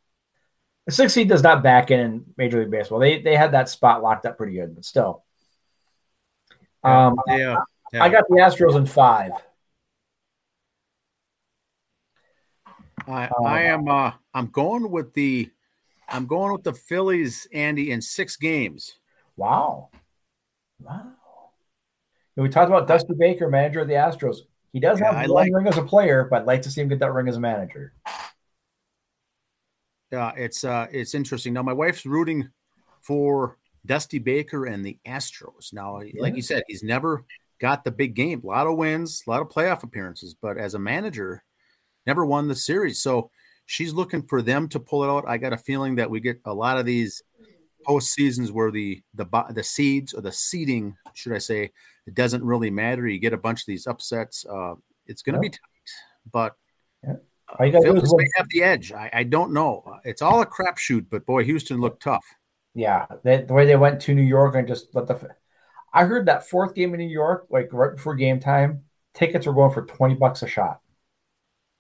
the 0.87 0.93
sixth 0.93 1.15
seed 1.15 1.29
does 1.29 1.43
not 1.43 1.63
back 1.63 1.91
in 1.91 2.01
in 2.01 2.25
Major 2.37 2.61
League 2.61 2.71
Baseball. 2.71 2.99
They 2.99 3.23
they 3.23 3.37
had 3.37 3.53
that 3.53 3.69
spot 3.69 4.03
locked 4.03 4.27
up 4.27 4.37
pretty 4.37 4.55
good, 4.55 4.75
but 4.75 4.85
still. 4.85 5.25
Um, 6.83 7.17
yeah, 7.29 7.57
yeah. 7.93 8.05
I 8.05 8.11
got 8.11 8.25
the 8.29 8.37
Astros 8.37 8.77
in 8.77 8.85
five. 8.85 9.33
I, 13.07 13.27
uh, 13.27 13.43
I 13.45 13.63
am 13.63 13.89
uh, 13.89 14.13
I'm 14.33 14.47
going 14.47 14.91
with 14.91 15.15
the 15.15 15.51
I'm 16.09 16.27
going 16.27 16.53
with 16.53 16.65
the 16.65 16.73
Phillies, 16.73 17.47
Andy, 17.53 17.91
in 17.91 18.01
six 18.01 18.37
games. 18.37 18.95
Wow. 19.37 19.91
Wow. 20.81 21.13
We 22.37 22.49
talked 22.49 22.69
about 22.69 22.89
Dusty 22.89 23.15
Baker, 23.17 23.49
manager 23.49 23.81
of 23.81 23.89
the 23.89 23.95
Astros. 23.95 24.39
He 24.73 24.81
does 24.81 24.99
yeah, 24.99 25.07
have 25.07 25.15
I 25.15 25.21
one 25.23 25.31
like, 25.31 25.51
ring 25.55 25.69
as 25.69 25.79
a 25.79 25.83
player, 25.83 26.27
but 26.29 26.43
I'd 26.43 26.47
like 26.47 26.63
to 26.63 26.71
see 26.71 26.81
him 26.81 26.89
get 26.89 26.99
that 26.99 27.13
ring 27.13 27.29
as 27.29 27.37
a 27.37 27.41
manager. 27.41 27.93
Yeah, 30.11 30.33
it's 30.37 30.65
uh 30.65 30.87
it's 30.91 31.15
interesting. 31.15 31.53
Now 31.53 31.63
my 31.63 31.73
wife's 31.73 32.05
rooting 32.05 32.51
for 33.01 33.59
Dusty 33.87 34.19
Baker 34.19 34.67
and 34.67 34.85
the 34.85 34.99
Astros. 35.07 35.73
Now, 35.73 36.01
yeah. 36.01 36.21
like 36.21 36.37
you 36.37 36.43
said, 36.43 36.65
he's 36.67 36.83
never 36.83 37.25
got 37.61 37.85
the 37.85 37.91
big 37.91 38.15
game. 38.15 38.41
A 38.43 38.47
lot 38.47 38.67
of 38.67 38.77
wins, 38.77 39.23
a 39.27 39.31
lot 39.31 39.43
of 39.43 39.49
playoff 39.49 39.83
appearances, 39.83 40.35
but 40.35 40.59
as 40.59 40.75
a 40.75 40.79
manager, 40.79 41.43
never 42.07 42.25
won 42.25 42.49
the 42.49 42.55
series. 42.55 43.01
So 43.01 43.31
she's 43.67 43.93
looking 43.93 44.23
for 44.23 44.43
them 44.43 44.69
to 44.69 44.81
pull 44.81 45.05
it 45.05 45.09
out. 45.09 45.25
I 45.27 45.39
got 45.39 45.53
a 45.53 45.59
feeling 45.59 45.97
that 45.97 46.11
we 46.11 46.21
get 46.21 46.41
a 46.45 46.55
lot 46.55 46.79
of 46.79 46.87
these 46.87 47.23
post 47.85 48.13
seasons 48.13 48.51
where 48.51 48.71
the 48.71 49.03
the 49.15 49.27
the 49.51 49.63
seeds 49.63 50.15
or 50.15 50.21
the 50.21 50.33
seeding, 50.33 50.97
should 51.15 51.33
I 51.33 51.39
say, 51.39 51.71
it 52.07 52.15
doesn't 52.15 52.45
really 52.45 52.71
matter. 52.71 53.07
You 53.07 53.19
get 53.19 53.33
a 53.33 53.39
bunch 53.39 53.61
of 53.61 53.67
these 53.67 53.87
upsets. 53.87 54.45
Uh, 54.45 54.75
it's 55.07 55.23
going 55.23 55.35
to 55.35 55.41
be 55.41 55.51
tight, 55.51 55.61
but 56.33 56.57
yeah. 57.03 57.17
uh, 57.59 57.81
Phillies 57.83 58.15
may 58.15 58.25
have 58.37 58.49
the 58.49 58.63
edge. 58.63 58.93
I, 58.93 59.11
I, 59.13 59.23
don't 59.23 59.53
know. 59.53 59.99
It's 60.05 60.23
all 60.23 60.41
a 60.41 60.47
crapshoot, 60.47 61.07
but 61.11 61.27
boy, 61.27 61.45
Houston 61.45 61.79
looked 61.79 62.03
tough. 62.03 62.25
Yeah, 62.75 63.05
they, 63.23 63.43
the 63.43 63.53
way 63.53 63.67
they 63.67 63.77
went 63.77 64.01
to 64.03 64.15
New 64.15 64.23
York 64.23 64.55
and 64.55 64.67
just 64.67 64.95
let 64.95 65.07
the. 65.07 65.29
I 65.93 66.05
heard 66.05 66.27
that 66.27 66.49
fourth 66.49 66.75
game 66.75 66.95
in 66.95 67.01
New 67.01 67.09
York, 67.09 67.47
like 67.51 67.69
right 67.73 67.95
before 67.95 68.15
game 68.15 68.41
time, 68.41 68.85
tickets 69.13 69.47
were 69.47 69.53
going 69.53 69.73
for 69.73 69.85
twenty 69.85 70.15
bucks 70.15 70.43
a 70.43 70.49
shot 70.49 70.81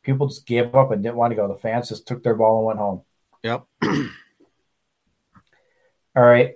people 0.04 0.28
just 0.28 0.46
gave 0.46 0.74
up 0.74 0.90
and 0.92 1.02
didn't 1.02 1.16
want 1.16 1.32
to 1.32 1.36
go. 1.36 1.48
The 1.48 1.54
fans 1.54 1.88
just 1.88 2.06
took 2.06 2.22
their 2.22 2.34
ball 2.34 2.58
and 2.58 2.66
went 2.66 2.78
home. 2.78 3.02
Yep. 3.42 3.64
All 6.16 6.22
right. 6.22 6.54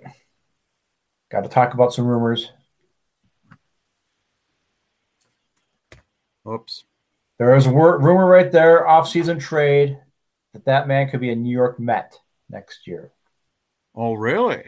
Got 1.29 1.41
to 1.41 1.49
talk 1.49 1.73
about 1.73 1.93
some 1.93 2.05
rumors. 2.05 2.51
Oops. 6.47 6.85
There 7.37 7.55
is 7.55 7.67
a 7.67 7.71
rumor 7.71 8.25
right 8.25 8.51
there, 8.51 8.87
off-season 8.87 9.39
trade, 9.39 9.99
that 10.53 10.65
that 10.65 10.87
man 10.87 11.09
could 11.09 11.21
be 11.21 11.31
a 11.31 11.35
New 11.35 11.51
York 11.51 11.79
Met 11.79 12.15
next 12.49 12.87
year. 12.87 13.11
Oh, 13.95 14.13
really? 14.13 14.63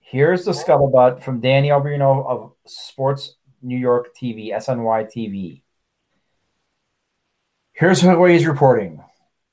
Here's 0.00 0.44
the 0.44 0.52
scuttlebutt 0.52 1.22
from 1.22 1.40
Danny 1.40 1.68
Alberino 1.68 2.26
of 2.26 2.52
Sports 2.66 3.36
New 3.60 3.76
York 3.76 4.14
TV, 4.16 4.52
SNY 4.52 5.12
TV. 5.14 5.62
Here's 7.78 8.02
what 8.02 8.30
he's 8.32 8.44
reporting. 8.44 9.00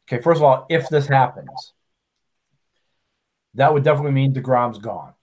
Okay, 0.08 0.20
first 0.20 0.40
of 0.40 0.44
all, 0.44 0.66
if 0.68 0.90
this 0.90 1.06
happens, 1.06 1.74
that 3.54 3.72
would 3.72 3.84
definitely 3.84 4.14
mean 4.14 4.34
DeGrom's 4.34 4.80
gone. 4.80 5.14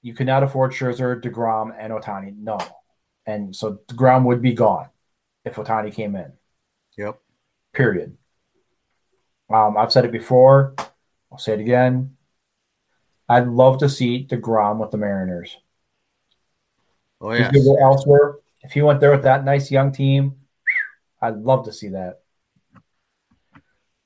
You 0.00 0.14
cannot 0.14 0.44
afford 0.44 0.70
Scherzer, 0.70 1.20
DeGrom, 1.20 1.74
and 1.76 1.92
Ohtani. 1.92 2.36
No. 2.36 2.58
And 3.26 3.54
so 3.54 3.80
DeGrom 3.88 4.24
would 4.26 4.40
be 4.40 4.52
gone 4.52 4.88
if 5.44 5.56
Ohtani 5.56 5.92
came 5.92 6.14
in. 6.14 6.32
Yep. 6.96 7.18
Period. 7.72 8.16
Um, 9.52 9.76
I've 9.76 9.92
said 9.92 10.04
it 10.04 10.12
before. 10.12 10.76
I'll 11.32 11.38
say 11.38 11.54
it 11.54 11.60
again. 11.60 12.16
I'd 13.28 13.48
love 13.48 13.78
to 13.78 13.88
see 13.88 14.24
DeGrom 14.24 14.78
with 14.78 14.92
the 14.92 14.98
Mariners. 14.98 15.56
Oh, 17.20 17.32
yeah. 17.32 17.50
Elsewhere. 17.82 18.36
If 18.62 18.70
he 18.70 18.82
went 18.82 19.00
there 19.00 19.10
with 19.10 19.24
that 19.24 19.44
nice 19.44 19.70
young 19.72 19.90
team, 19.90 20.36
I'd 21.20 21.36
love 21.36 21.64
to 21.66 21.72
see 21.72 21.90
that. 21.90 22.20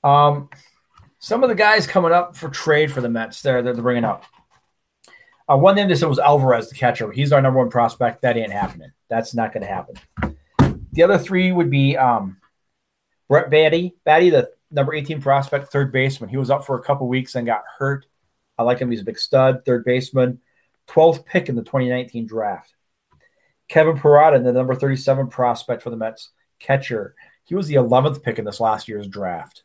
Um, 0.03 0.48
some 1.18 1.42
of 1.42 1.48
the 1.48 1.55
guys 1.55 1.87
coming 1.87 2.12
up 2.12 2.37
for 2.37 2.48
trade 2.48 2.90
for 2.90 3.01
the 3.01 3.09
Mets 3.09 3.42
there 3.42 3.62
that 3.62 3.75
they're 3.75 3.83
bringing 3.83 4.05
up. 4.05 4.25
Uh, 5.48 5.57
one 5.57 5.75
name 5.75 5.88
they 5.88 5.94
said 5.94 6.09
was 6.09 6.18
Alvarez, 6.18 6.68
the 6.68 6.75
catcher. 6.75 7.11
He's 7.12 7.33
our 7.33 7.42
number 7.42 7.59
one 7.59 7.70
prospect. 7.70 8.22
That 8.22 8.37
ain't 8.37 8.53
happening. 8.53 8.90
That's 9.09 9.35
not 9.35 9.53
going 9.53 9.62
to 9.62 9.68
happen. 9.68 9.96
The 10.92 11.03
other 11.03 11.18
three 11.18 11.53
would 11.53 11.70
be 11.70 11.96
um, 11.96 12.38
Brett 13.29 13.51
Baty, 13.51 13.94
Baty, 14.05 14.31
the 14.31 14.51
number 14.70 14.94
18 14.94 15.20
prospect, 15.20 15.68
third 15.68 15.92
baseman. 15.92 16.31
He 16.31 16.37
was 16.37 16.51
up 16.51 16.64
for 16.64 16.79
a 16.79 16.83
couple 16.83 17.09
weeks 17.09 17.35
and 17.35 17.46
got 17.46 17.62
hurt. 17.79 18.07
I 18.59 18.62
like 18.62 18.79
him. 18.79 18.90
He's 18.90 19.01
a 19.01 19.05
big 19.05 19.18
stud, 19.18 19.64
third 19.64 19.85
baseman, 19.85 20.40
12th 20.88 21.25
pick 21.25 21.48
in 21.48 21.55
the 21.55 21.62
2019 21.62 22.27
draft. 22.27 22.75
Kevin 23.68 23.96
Parada, 23.96 24.42
the 24.42 24.53
number 24.53 24.75
37 24.75 25.29
prospect 25.29 25.83
for 25.83 25.90
the 25.90 25.96
Mets 25.96 26.31
catcher. 26.62 27.14
He 27.44 27.55
was 27.55 27.66
the 27.66 27.75
11th 27.75 28.22
pick 28.22 28.38
in 28.38 28.44
this 28.44 28.61
last 28.61 28.88
year's 28.88 29.09
draft. 29.09 29.64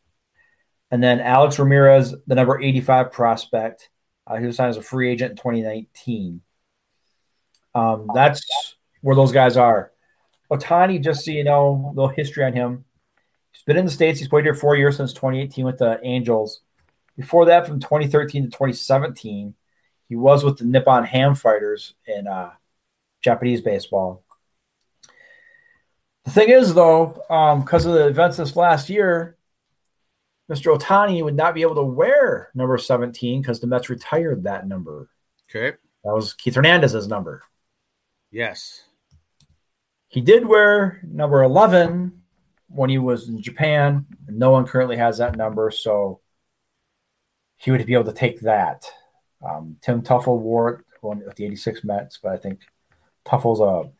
And 0.90 1.02
then 1.02 1.20
Alex 1.20 1.58
Ramirez, 1.58 2.14
the 2.26 2.34
number 2.34 2.60
85 2.60 3.12
prospect. 3.12 3.90
Uh, 4.26 4.36
he 4.36 4.46
was 4.46 4.56
signed 4.56 4.70
as 4.70 4.76
a 4.76 4.82
free 4.82 5.10
agent 5.10 5.32
in 5.32 5.36
2019. 5.36 6.42
Um, 7.74 8.10
that's 8.14 8.44
where 9.00 9.16
those 9.16 9.32
guys 9.32 9.56
are. 9.56 9.92
Ohtani, 10.50 11.02
just 11.02 11.24
so 11.24 11.30
you 11.30 11.44
know, 11.44 11.90
a 11.90 11.94
little 11.94 12.08
history 12.08 12.44
on 12.44 12.52
him. 12.52 12.84
He's 13.52 13.62
been 13.62 13.76
in 13.76 13.84
the 13.84 13.90
States. 13.90 14.18
He's 14.18 14.28
played 14.28 14.44
here 14.44 14.54
four 14.54 14.76
years 14.76 14.96
since 14.96 15.12
2018 15.12 15.64
with 15.64 15.78
the 15.78 16.00
Angels. 16.02 16.60
Before 17.16 17.46
that, 17.46 17.66
from 17.66 17.80
2013 17.80 18.44
to 18.44 18.48
2017, 18.48 19.54
he 20.08 20.16
was 20.16 20.44
with 20.44 20.58
the 20.58 20.64
Nippon 20.64 21.04
Ham 21.04 21.34
Fighters 21.34 21.94
in 22.06 22.26
uh, 22.26 22.52
Japanese 23.20 23.60
baseball. 23.60 24.22
The 26.28 26.34
thing 26.34 26.50
is, 26.50 26.74
though, 26.74 27.14
because 27.64 27.86
um, 27.86 27.90
of 27.90 27.98
the 27.98 28.06
events 28.06 28.36
this 28.36 28.54
last 28.54 28.90
year, 28.90 29.38
Mr. 30.50 30.76
Ohtani 30.76 31.24
would 31.24 31.34
not 31.34 31.54
be 31.54 31.62
able 31.62 31.76
to 31.76 31.82
wear 31.82 32.50
number 32.54 32.76
17 32.76 33.40
because 33.40 33.60
the 33.60 33.66
Mets 33.66 33.88
retired 33.88 34.42
that 34.42 34.68
number. 34.68 35.08
Okay. 35.48 35.78
That 36.04 36.12
was 36.12 36.34
Keith 36.34 36.56
Hernandez's 36.56 37.08
number. 37.08 37.40
Yes. 38.30 38.84
He 40.08 40.20
did 40.20 40.44
wear 40.44 41.00
number 41.02 41.42
11 41.44 42.20
when 42.68 42.90
he 42.90 42.98
was 42.98 43.30
in 43.30 43.40
Japan. 43.40 44.04
No 44.28 44.50
one 44.50 44.66
currently 44.66 44.98
has 44.98 45.16
that 45.16 45.34
number, 45.34 45.70
so 45.70 46.20
he 47.56 47.70
would 47.70 47.86
be 47.86 47.94
able 47.94 48.04
to 48.04 48.12
take 48.12 48.40
that. 48.40 48.84
Um, 49.42 49.78
Tim 49.80 50.02
Teufel 50.02 50.38
wore 50.38 50.84
it 51.00 51.26
with 51.26 51.36
the 51.36 51.46
86 51.46 51.84
Mets, 51.84 52.18
but 52.22 52.32
I 52.32 52.36
think 52.36 52.60
Teufel's 53.24 53.60
a 53.60 53.90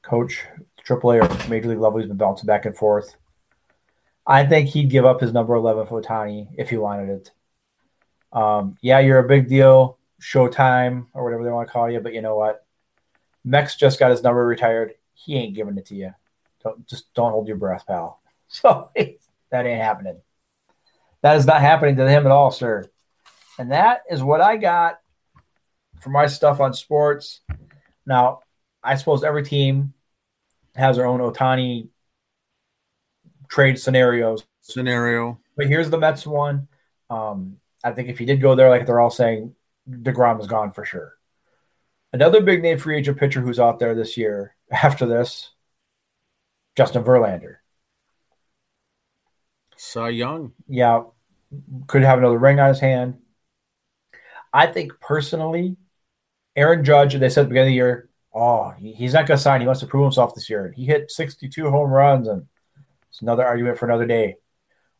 coach 0.00 0.46
AAA 0.88 1.46
or 1.46 1.48
Major 1.48 1.68
League 1.68 1.78
level. 1.78 1.98
He's 1.98 2.08
been 2.08 2.16
bouncing 2.16 2.46
back 2.46 2.64
and 2.64 2.76
forth. 2.76 3.16
I 4.26 4.44
think 4.46 4.68
he'd 4.68 4.90
give 4.90 5.04
up 5.04 5.20
his 5.20 5.32
number 5.32 5.54
11 5.54 5.86
for 5.86 6.02
Ohtani 6.02 6.48
if 6.56 6.70
he 6.70 6.76
wanted 6.76 7.08
it. 7.08 7.30
Um, 8.32 8.76
yeah, 8.82 8.98
you're 8.98 9.18
a 9.18 9.28
big 9.28 9.48
deal, 9.48 9.98
Showtime 10.20 11.06
or 11.14 11.24
whatever 11.24 11.44
they 11.44 11.50
want 11.50 11.68
to 11.68 11.72
call 11.72 11.90
you, 11.90 12.00
but 12.00 12.12
you 12.12 12.20
know 12.20 12.36
what? 12.36 12.64
Mex 13.44 13.76
just 13.76 13.98
got 13.98 14.10
his 14.10 14.22
number 14.22 14.44
retired. 14.44 14.94
He 15.14 15.36
ain't 15.36 15.54
giving 15.54 15.78
it 15.78 15.86
to 15.86 15.94
you. 15.94 16.12
Don't, 16.62 16.86
just 16.86 17.12
don't 17.14 17.32
hold 17.32 17.48
your 17.48 17.56
breath, 17.56 17.86
pal. 17.86 18.20
So 18.50 18.90
that 18.94 19.66
ain't 19.66 19.82
happening. 19.82 20.22
That 21.20 21.36
is 21.36 21.44
not 21.44 21.60
happening 21.60 21.96
to 21.96 22.08
him 22.08 22.24
at 22.24 22.32
all, 22.32 22.50
sir. 22.50 22.88
And 23.58 23.72
that 23.72 24.04
is 24.10 24.22
what 24.22 24.40
I 24.40 24.56
got 24.56 25.00
for 26.00 26.08
my 26.08 26.26
stuff 26.26 26.58
on 26.58 26.72
sports. 26.72 27.40
Now, 28.06 28.40
I 28.82 28.94
suppose 28.94 29.22
every 29.22 29.42
team 29.42 29.92
has 30.74 30.96
their 30.96 31.06
own 31.06 31.20
Ohtani 31.20 31.88
trade 33.48 33.78
scenarios. 33.78 34.44
Scenario. 34.60 35.40
But 35.56 35.66
here's 35.66 35.90
the 35.90 35.98
Mets 35.98 36.26
one. 36.26 36.68
Um, 37.10 37.58
I 37.82 37.92
think 37.92 38.08
if 38.08 38.18
he 38.18 38.24
did 38.24 38.40
go 38.40 38.54
there, 38.54 38.68
like 38.68 38.86
they're 38.86 39.00
all 39.00 39.10
saying, 39.10 39.54
DeGrom 39.88 40.40
is 40.40 40.46
gone 40.46 40.72
for 40.72 40.84
sure. 40.84 41.14
Another 42.12 42.40
big 42.40 42.62
name 42.62 42.78
free 42.78 42.98
agent 42.98 43.18
pitcher 43.18 43.40
who's 43.40 43.60
out 43.60 43.78
there 43.78 43.94
this 43.94 44.16
year 44.16 44.54
after 44.70 45.06
this, 45.06 45.50
Justin 46.76 47.04
Verlander. 47.04 47.56
Cy 49.76 50.10
Young. 50.10 50.52
Yeah, 50.68 51.04
could 51.86 52.02
have 52.02 52.18
another 52.18 52.38
ring 52.38 52.60
on 52.60 52.68
his 52.68 52.80
hand. 52.80 53.18
I 54.52 54.66
think 54.66 55.00
personally, 55.00 55.76
Aaron 56.56 56.84
Judge, 56.84 57.14
they 57.14 57.28
said 57.28 57.42
at 57.42 57.44
the 57.44 57.48
beginning 57.50 57.68
of 57.68 57.72
the 57.72 57.74
year, 57.74 58.07
oh, 58.38 58.74
he's 58.78 59.14
not 59.14 59.26
going 59.26 59.36
to 59.36 59.42
sign. 59.42 59.60
He 59.60 59.66
wants 59.66 59.80
to 59.80 59.86
prove 59.86 60.04
himself 60.04 60.34
this 60.34 60.48
year. 60.48 60.72
He 60.74 60.84
hit 60.84 61.10
62 61.10 61.70
home 61.70 61.90
runs, 61.90 62.28
and 62.28 62.46
it's 63.10 63.22
another 63.22 63.44
argument 63.44 63.78
for 63.78 63.86
another 63.86 64.06
day. 64.06 64.36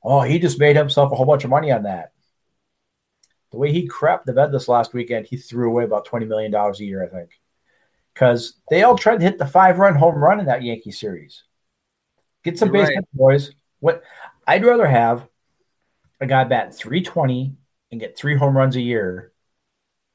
Oh, 0.03 0.23
he 0.23 0.39
just 0.39 0.59
made 0.59 0.77
himself 0.77 1.13
a 1.13 1.15
whole 1.15 1.27
bunch 1.27 1.45
of 1.45 1.51
money 1.51 1.71
on 1.71 1.85
that. 1.85 2.13
The 3.51 3.59
way 3.59 3.73
he 3.73 3.87
crept 3.87 4.27
the 4.27 4.33
bed 4.33 4.53
this 4.53 4.69
last 4.69 4.93
weekend, 4.93 5.27
he 5.27 5.37
threw 5.37 5.69
away 5.69 5.85
about 5.85 6.07
$20 6.07 6.27
million 6.27 6.55
a 6.55 6.73
year, 6.79 7.05
I 7.05 7.09
think. 7.09 7.31
Because 8.13 8.55
they 8.71 8.83
all 8.83 8.99
tried 8.99 9.21
to 9.21 9.25
hit 9.25 9.39
the 9.39 9.47
five 9.47 9.79
run 9.79 9.95
home 9.95 10.17
run 10.17 10.41
in 10.41 10.47
that 10.47 10.63
Yankee 10.63 10.91
series. 10.91 11.45
Get 12.45 12.59
some 12.59 12.73
base 12.73 12.89
right. 12.89 13.05
boys. 13.13 13.53
What 13.81 14.03
I'd 14.47 14.65
rather 14.65 14.87
have 14.87 15.27
a 16.21 16.27
guy 16.27 16.45
bat 16.45 16.75
320 16.75 17.55
and 17.91 18.01
get 18.01 18.19
three 18.19 18.37
home 18.37 18.57
runs 18.57 18.77
a 18.77 18.81
year 18.81 19.33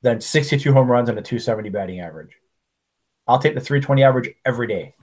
than 0.02 0.20
62 0.20 0.74
home 0.74 0.92
runs 0.92 1.10
and 1.10 1.18
a 1.18 1.22
270 1.22 1.70
batting 1.70 2.02
average. 2.02 2.38
I'll 3.28 3.40
take 3.40 3.56
the 3.56 3.62
320 3.62 4.04
average 4.04 4.30
every 4.46 4.68
day. 4.68 4.96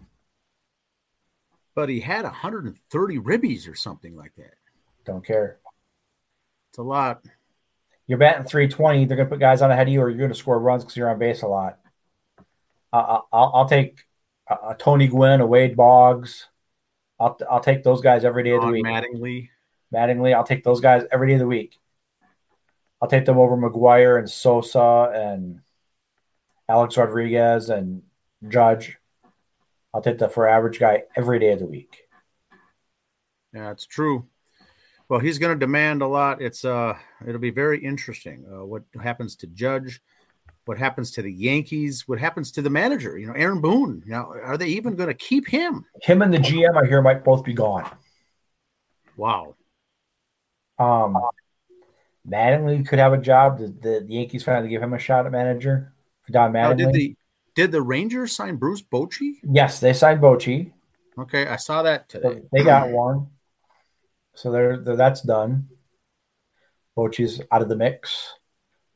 But 1.75 1.89
he 1.89 2.01
had 2.01 2.25
130 2.25 3.19
ribbies 3.19 3.71
or 3.71 3.75
something 3.75 4.17
like 4.17 4.35
that. 4.37 4.55
Don't 5.05 5.25
care. 5.25 5.59
It's 6.71 6.79
a 6.79 6.83
lot. 6.83 7.25
You're 8.07 8.19
batting 8.19 8.45
320. 8.45 9.05
They're 9.05 9.17
going 9.17 9.29
to 9.29 9.31
put 9.31 9.41
guys 9.41 9.63
on 9.63 9.71
ahead 9.71 9.87
of 9.87 9.93
you, 9.93 10.01
or 10.01 10.09
you're 10.09 10.19
going 10.19 10.31
to 10.31 10.37
score 10.37 10.59
runs 10.59 10.83
because 10.83 10.97
you're 10.97 11.09
on 11.09 11.19
base 11.19 11.43
a 11.43 11.47
lot. 11.47 11.79
Uh, 12.93 13.21
I'll, 13.33 13.53
I'll, 13.55 13.69
take 13.69 14.05
a, 14.49 14.55
a, 14.71 14.77
Tony 14.77 15.07
Gwynn, 15.07 15.41
a 15.41 15.47
Wade 15.47 15.77
Boggs. 15.77 16.49
I'll, 17.21 17.39
I'll 17.49 17.61
take 17.61 17.85
those 17.85 18.01
guys 18.01 18.25
every 18.25 18.43
day 18.43 18.51
of 18.51 18.63
the 18.63 18.69
week. 18.69 18.85
Mattingly. 18.85 19.49
Mattingly. 19.95 20.35
I'll 20.35 20.45
take 20.45 20.65
those 20.65 20.81
guys 20.81 21.05
every 21.13 21.29
day 21.29 21.35
of 21.35 21.41
the 21.41 21.47
week. 21.47 21.79
I'll 23.01 23.09
take 23.09 23.25
them 23.25 23.39
over 23.39 23.57
McGwire 23.57 24.19
and 24.19 24.29
Sosa 24.29 25.11
and 25.15 25.61
Alex 26.69 26.97
Rodriguez 26.97 27.71
and 27.71 28.03
Judge. 28.49 28.97
I'll 29.93 30.03
take 30.03 30.19
the 30.19 30.29
for 30.29 30.49
average 30.49 30.79
guy 30.79 31.05
every 31.17 31.39
day 31.39 31.53
of 31.53 31.59
the 31.59 31.67
week. 31.67 32.03
Yeah, 33.53 33.71
it's 33.71 33.87
true. 33.87 34.27
Well, 35.09 35.19
he's 35.19 35.39
going 35.39 35.53
to 35.53 35.59
demand 35.59 36.03
a 36.03 36.07
lot. 36.07 36.41
It's 36.41 36.65
uh, 36.65 36.95
it'll 37.27 37.41
be 37.41 37.51
very 37.51 37.85
interesting. 37.85 38.45
Uh, 38.47 38.65
what 38.65 38.85
happens 39.03 39.35
to 39.37 39.49
Judge? 39.49 40.01
What 40.67 40.79
happens 40.79 41.11
to 41.13 41.23
the 41.23 41.33
Yankees? 41.33 42.07
What 42.07 42.21
happens 42.21 42.53
to 42.53 42.63
the 42.63 42.71
manager? 42.71 43.19
You 43.19 43.27
know, 43.27 43.33
Aaron 43.33 43.61
Boone. 43.61 44.05
Now, 44.07 44.31
are 44.31 44.57
they 44.57 44.69
even 44.69 44.95
going 44.95 45.09
to 45.09 45.15
keep 45.15 45.49
him? 45.49 45.85
Him 46.03 46.23
and 46.23 46.33
the 46.33 46.39
GM, 46.39 46.81
I 46.81 46.87
hear, 46.87 47.03
might 47.03 47.25
both 47.25 47.43
be 47.43 47.55
gone. 47.55 47.91
Wow. 49.17 49.57
Um, 50.79 51.19
Mattingly 52.29 52.87
could 52.87 53.01
have 53.01 53.13
a 53.13 53.19
job. 53.19 53.59
The, 53.59 53.67
the, 53.69 54.07
Yankees 54.09 54.45
finally 54.45 54.69
give 54.69 54.83
him 54.83 54.93
a 54.93 54.99
shot 54.99 55.27
at 55.27 55.33
manager. 55.33 55.93
For 56.23 56.33
Don 56.33 56.53
Mattingly. 56.53 56.69
Now, 56.69 56.75
did 56.75 56.93
the 56.93 57.17
did 57.55 57.73
the 57.73 57.83
Rangers 57.83 58.35
sign 58.35 58.57
Bruce 58.57 58.83
Bochy? 58.83 59.35
Yes, 59.43 59.81
they 59.81 59.93
signed 59.93 60.21
Bochy. 60.21 60.73
Okay, 61.19 61.47
I 61.47 61.57
saw 61.57 61.83
that 61.83 62.09
today. 62.09 62.43
They 62.53 62.65
got 62.65 62.89
one, 62.91 63.29
so 64.35 64.51
they're, 64.51 64.79
they're 64.79 64.97
that's 64.97 65.23
done. 65.23 65.69
Bochy's 66.97 67.41
out 67.51 67.63
of 67.63 67.69
the 67.69 67.77
mix. 67.77 68.35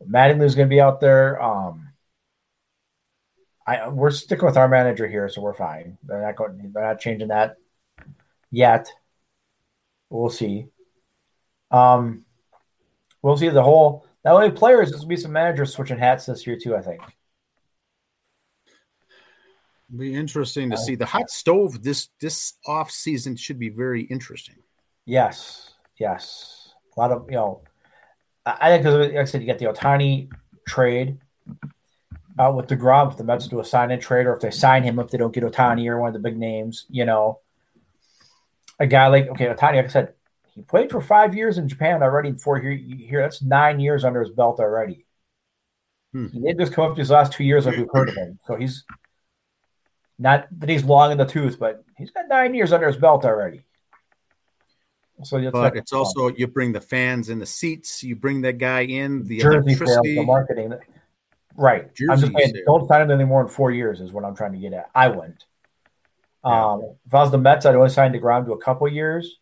Mattingly's 0.06 0.54
going 0.54 0.68
to 0.68 0.74
be 0.74 0.80
out 0.80 1.00
there. 1.00 1.42
Um, 1.42 1.92
I 3.66 3.88
we're 3.88 4.10
sticking 4.10 4.44
with 4.44 4.56
our 4.56 4.68
manager 4.68 5.06
here, 5.08 5.28
so 5.28 5.40
we're 5.40 5.54
fine. 5.54 5.96
They're 6.02 6.22
not 6.22 6.36
going. 6.36 6.70
They're 6.72 6.84
not 6.84 7.00
changing 7.00 7.28
that 7.28 7.56
yet. 8.50 8.90
We'll 10.10 10.28
see. 10.28 10.66
Um, 11.70 12.24
we'll 13.22 13.38
see 13.38 13.48
the 13.48 13.62
whole. 13.62 14.06
Not 14.24 14.34
only 14.34 14.50
players, 14.50 14.90
there's 14.90 15.00
gonna 15.00 15.08
be 15.08 15.16
some 15.16 15.32
managers 15.32 15.72
switching 15.72 15.98
hats 15.98 16.26
this 16.26 16.46
year 16.46 16.58
too. 16.58 16.76
I 16.76 16.82
think. 16.82 17.00
Be 19.96 20.14
interesting 20.14 20.70
to 20.70 20.76
uh, 20.76 20.78
see 20.78 20.94
the 20.94 21.06
hot 21.06 21.30
stove 21.30 21.82
this 21.82 22.08
this 22.20 22.54
off 22.66 22.90
season 22.90 23.36
should 23.36 23.58
be 23.58 23.68
very 23.68 24.02
interesting. 24.02 24.56
Yes, 25.04 25.74
yes, 25.98 26.72
a 26.96 27.00
lot 27.00 27.12
of 27.12 27.26
you 27.28 27.36
know. 27.36 27.62
I 28.46 28.70
think 28.70 28.82
because 28.82 29.08
like 29.08 29.16
I 29.16 29.24
said, 29.24 29.40
you 29.40 29.46
get 29.46 29.58
the 29.58 29.66
Ohtani 29.66 30.30
trade 30.66 31.18
uh, 32.38 32.52
with 32.54 32.66
Degrom. 32.66 33.10
If 33.12 33.18
the 33.18 33.24
Mets 33.24 33.48
do 33.48 33.60
a 33.60 33.64
sign 33.64 33.90
in 33.90 34.00
trade, 34.00 34.26
or 34.26 34.34
if 34.34 34.40
they 34.40 34.50
sign 34.50 34.82
him, 34.82 34.98
if 34.98 35.10
they 35.10 35.18
don't 35.18 35.34
get 35.34 35.44
Ohtani 35.44 35.86
or 35.88 35.98
one 35.98 36.08
of 36.08 36.14
the 36.14 36.18
big 36.18 36.36
names, 36.36 36.86
you 36.88 37.04
know, 37.04 37.40
a 38.78 38.86
guy 38.86 39.06
like 39.08 39.28
okay, 39.28 39.46
Ohtani, 39.46 39.76
Like 39.76 39.84
I 39.84 39.88
said, 39.88 40.14
he 40.54 40.62
played 40.62 40.90
for 40.90 41.00
five 41.00 41.34
years 41.34 41.58
in 41.58 41.68
Japan 41.68 42.02
already. 42.02 42.32
Before 42.32 42.58
here, 42.58 42.72
here 42.72 43.20
that's 43.20 43.42
nine 43.42 43.80
years 43.80 44.04
under 44.04 44.20
his 44.20 44.30
belt 44.30 44.60
already. 44.60 45.04
Hmm. 46.12 46.28
He 46.28 46.40
did 46.40 46.58
just 46.58 46.72
come 46.72 46.90
up 46.90 46.96
these 46.96 47.10
last 47.10 47.32
two 47.32 47.44
years 47.44 47.66
like 47.66 47.76
we've 47.76 47.88
heard 47.92 48.08
of 48.08 48.14
him. 48.14 48.38
So 48.46 48.56
he's 48.56 48.84
not 50.18 50.46
that 50.60 50.68
he's 50.68 50.84
long 50.84 51.12
in 51.12 51.18
the 51.18 51.24
tooth, 51.24 51.58
but 51.58 51.84
he's 51.96 52.10
got 52.10 52.28
nine 52.28 52.54
years 52.54 52.72
under 52.72 52.86
his 52.86 52.96
belt 52.96 53.24
already. 53.24 53.64
So 55.22 55.50
but 55.50 55.76
it's 55.76 55.92
also 55.92 56.28
you 56.28 56.48
bring 56.48 56.72
the 56.72 56.80
fans 56.80 57.28
in 57.28 57.38
the 57.38 57.46
seats, 57.46 58.02
you 58.02 58.16
bring 58.16 58.42
that 58.42 58.58
guy 58.58 58.80
in 58.80 59.24
the 59.24 59.38
Jersey 59.38 59.74
sales, 59.74 60.00
the 60.02 60.24
marketing. 60.24 60.74
Right. 61.56 61.94
Jersey 61.94 62.10
I'm 62.10 62.18
just 62.18 62.32
saying, 62.36 62.64
don't 62.66 62.88
sign 62.88 63.02
him 63.02 63.12
anymore 63.12 63.42
in 63.42 63.48
four 63.48 63.70
years 63.70 64.00
is 64.00 64.12
what 64.12 64.24
I'm 64.24 64.34
trying 64.34 64.52
to 64.52 64.58
get 64.58 64.72
at. 64.72 64.90
I 64.94 65.08
wouldn't. 65.08 65.44
Yeah. 66.44 66.72
Um, 66.72 66.96
if 67.06 67.14
I 67.14 67.20
was 67.20 67.30
the 67.30 67.38
Mets, 67.38 67.64
I'd 67.64 67.76
only 67.76 67.90
sign 67.90 68.12
DeGrom 68.12 68.44
to 68.46 68.52
a 68.52 68.58
couple 68.58 68.88
years 68.88 69.38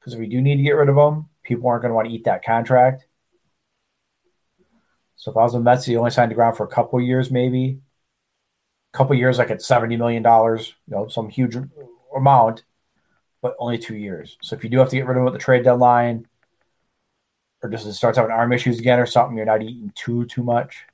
because 0.00 0.14
if 0.14 0.18
we 0.18 0.26
do 0.26 0.42
need 0.42 0.56
to 0.56 0.62
get 0.62 0.72
rid 0.72 0.88
of 0.88 0.96
him, 0.96 1.28
people 1.44 1.68
aren't 1.68 1.82
going 1.82 1.90
to 1.90 1.94
want 1.94 2.08
to 2.08 2.14
eat 2.14 2.24
that 2.24 2.44
contract. 2.44 3.06
So 5.14 5.30
if 5.30 5.36
I 5.36 5.42
was 5.42 5.52
the 5.52 5.60
Mets, 5.60 5.86
you 5.86 5.98
only 5.98 6.10
signed 6.10 6.32
DeGrom 6.32 6.56
for 6.56 6.64
a 6.64 6.68
couple 6.68 7.00
years, 7.00 7.30
maybe 7.30 7.80
couple 8.96 9.14
years, 9.14 9.38
like 9.38 9.50
at 9.50 9.62
seventy 9.62 9.96
million 9.96 10.22
dollars, 10.22 10.74
you 10.88 10.96
know, 10.96 11.08
some 11.08 11.28
huge 11.28 11.56
amount, 12.16 12.64
but 13.42 13.54
only 13.58 13.78
two 13.78 13.96
years. 13.96 14.38
So 14.42 14.56
if 14.56 14.64
you 14.64 14.70
do 14.70 14.78
have 14.78 14.88
to 14.88 14.96
get 14.96 15.06
rid 15.06 15.16
of 15.16 15.22
him 15.22 15.26
at 15.26 15.32
the 15.32 15.38
trade 15.38 15.64
deadline, 15.64 16.26
or 17.62 17.70
just 17.70 17.86
it 17.86 17.92
starts 17.92 18.18
having 18.18 18.32
arm 18.32 18.52
issues 18.52 18.78
again 18.78 18.98
or 18.98 19.06
something, 19.06 19.36
you're 19.36 19.46
not 19.46 19.62
eating 19.62 19.92
too 19.94 20.24
too 20.26 20.42
much. 20.42 20.84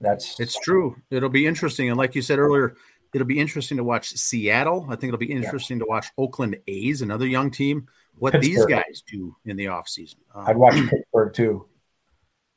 That's 0.00 0.40
it's 0.40 0.58
true. 0.58 0.96
It'll 1.10 1.28
be 1.28 1.46
interesting, 1.46 1.88
and 1.88 1.98
like 1.98 2.14
you 2.14 2.22
said 2.22 2.38
earlier, 2.38 2.74
it'll 3.14 3.26
be 3.26 3.38
interesting 3.38 3.76
to 3.76 3.84
watch 3.84 4.10
Seattle. 4.10 4.86
I 4.88 4.96
think 4.96 5.04
it'll 5.04 5.18
be 5.18 5.30
interesting 5.30 5.76
yeah. 5.76 5.84
to 5.84 5.88
watch 5.88 6.06
Oakland 6.16 6.56
A's, 6.66 7.02
another 7.02 7.26
young 7.26 7.50
team, 7.50 7.86
what 8.18 8.32
Pittsburgh. 8.32 8.56
these 8.56 8.66
guys 8.66 9.02
do 9.06 9.36
in 9.44 9.56
the 9.56 9.66
offseason. 9.66 10.16
Um, 10.34 10.46
I'd 10.46 10.56
watch 10.56 10.74
Pittsburgh 10.88 11.34
too. 11.34 11.66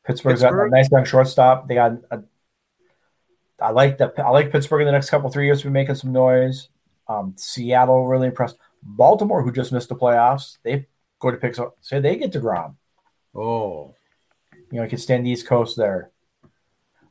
Pittsburgh's 0.05 0.41
Pittsburgh? 0.41 0.71
got 0.71 0.77
a 0.77 0.81
nice 0.81 0.91
young 0.91 1.05
shortstop. 1.05 1.67
They 1.67 1.75
got 1.75 1.93
a, 2.11 2.23
I 3.63 3.69
like 3.69 3.97
that. 3.99 4.19
I 4.19 4.29
like 4.29 4.51
Pittsburgh 4.51 4.81
in 4.81 4.87
the 4.87 4.91
next 4.91 5.09
couple 5.09 5.29
three 5.29 5.45
years 5.45 5.61
to 5.61 5.67
be 5.67 5.73
making 5.73 5.95
some 5.95 6.11
noise. 6.11 6.67
Um, 7.07 7.33
Seattle 7.37 8.05
really 8.05 8.27
impressed. 8.27 8.57
Baltimore, 8.83 9.41
who 9.41 9.53
just 9.53 9.71
missed 9.71 9.87
the 9.87 9.95
playoffs, 9.95 10.57
they 10.63 10.85
go 11.19 11.31
to 11.31 11.37
pick 11.37 11.57
up. 11.57 11.77
Say 11.79 12.01
they 12.01 12.17
get 12.17 12.33
DeGrom. 12.33 12.75
Oh, 13.33 13.95
you 14.69 14.79
know, 14.79 14.83
I 14.83 14.87
can 14.87 14.97
stand 14.97 15.25
the 15.25 15.29
East 15.29 15.47
Coast 15.47 15.77
there. 15.77 16.11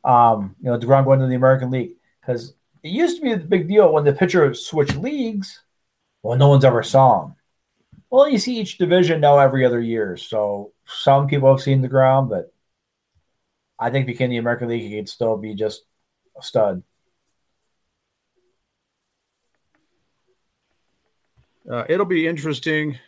Um, 0.05 0.55
you 0.61 0.71
know, 0.71 0.79
DeGrom 0.79 1.07
going 1.07 1.21
to 1.21 1.27
the 1.27 1.37
American 1.37 1.71
League 1.71 1.95
because 2.21 2.53
it 2.83 2.91
used 2.91 3.17
to 3.17 3.23
be 3.23 3.33
a 3.33 3.39
big 3.39 3.67
deal 3.67 3.91
when 3.91 4.05
the 4.05 4.13
pitcher 4.13 4.53
switched 4.53 4.97
leagues. 4.97 5.63
Well, 6.23 6.37
no 6.37 6.49
one's 6.49 6.67
ever 6.67 6.83
saw 6.83 7.25
him. 7.25 7.35
Well, 8.11 8.29
you 8.29 8.39
see 8.39 8.59
each 8.59 8.77
division 8.77 9.23
now 9.23 9.39
every 9.39 9.65
other 9.65 9.81
year. 9.81 10.19
So 10.19 10.73
some 10.85 11.29
people 11.29 11.51
have 11.51 11.63
seen 11.63 11.81
the 11.81 11.89
DeGrom, 11.89 12.29
but 12.29 12.53
I 13.79 13.89
think 13.89 14.05
if 14.05 14.09
he 14.11 14.15
came 14.17 14.29
to 14.29 14.35
the 14.35 14.39
American 14.39 14.69
League, 14.69 14.83
he 14.83 14.97
could 14.97 15.09
still 15.09 15.39
be 15.39 15.55
just 15.55 15.85
a 16.37 16.43
stud. 16.43 16.83
Uh, 21.71 21.85
it'll 21.89 22.07
be 22.07 22.27
interesting 22.27 22.99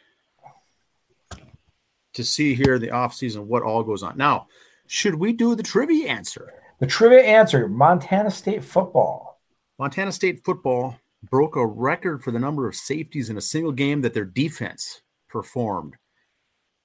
to 2.13 2.25
see 2.25 2.55
here 2.55 2.77
in 2.77 2.83
the 2.83 2.89
offseason 2.89 3.45
what 3.47 3.63
all 3.63 3.83
goes 3.83 4.03
on. 4.03 4.17
Now, 4.17 4.47
should 4.87 5.17
we 5.17 5.33
do 5.33 5.55
the 5.55 5.63
trivia 5.63 6.09
answer? 6.09 6.53
The 6.79 6.87
trivia 6.87 7.23
answer 7.23 7.69
Montana 7.69 8.31
State 8.31 8.65
football. 8.65 9.41
Montana 9.79 10.13
State 10.13 10.45
football 10.45 10.97
broke 11.31 11.57
a 11.57 11.67
record 11.67 12.23
for 12.23 12.31
the 12.31 12.39
number 12.39 12.69
of 12.69 12.77
safeties 12.77 13.31
in 13.31 13.37
a 13.37 13.41
single 13.41 13.73
game 13.73 14.03
that 14.03 14.15
their 14.15 14.25
defense 14.25 15.03
performed. 15.29 15.97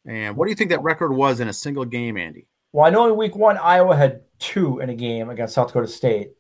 And 0.06 0.36
what 0.36 0.46
do 0.46 0.50
you 0.50 0.56
think 0.56 0.72
that 0.72 0.82
record 0.82 1.14
was 1.14 1.40
in 1.40 1.50
a 1.50 1.54
single 1.54 1.86
game, 1.86 2.18
Andy? 2.18 2.48
Well, 2.72 2.86
I 2.86 2.90
know 2.90 3.08
in 3.08 3.18
week 3.18 3.36
one, 3.36 3.58
Iowa 3.58 3.96
had 3.96 4.22
two 4.38 4.80
in 4.80 4.90
a 4.90 4.96
game 4.96 5.30
against 5.30 5.56
South 5.56 5.68
Dakota 5.68 5.88
State. 5.88 6.32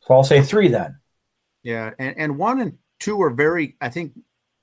So 0.00 0.14
I'll 0.14 0.24
say 0.24 0.42
three 0.42 0.68
then. 0.68 0.98
Yeah. 1.62 1.92
And, 1.98 2.18
and 2.18 2.38
one 2.38 2.60
and 2.60 2.78
two 2.98 3.20
are 3.22 3.30
very, 3.30 3.76
I 3.80 3.88
think, 3.88 4.12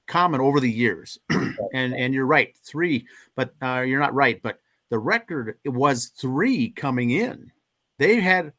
common 0.08 0.42
over 0.42 0.60
the 0.60 0.72
years. 0.72 1.18
and 1.30 1.94
and 1.94 2.14
you're 2.14 2.26
right, 2.26 2.56
three, 2.64 3.06
but 3.36 3.54
uh, 3.62 3.82
you're 3.82 4.00
not 4.00 4.14
right. 4.14 4.42
But 4.42 4.60
the 4.90 5.00
record 5.00 5.58
was 5.66 6.08
three 6.08 6.70
coming 6.70 7.12
in. 7.12 7.52
They 8.00 8.20
had 8.20 8.54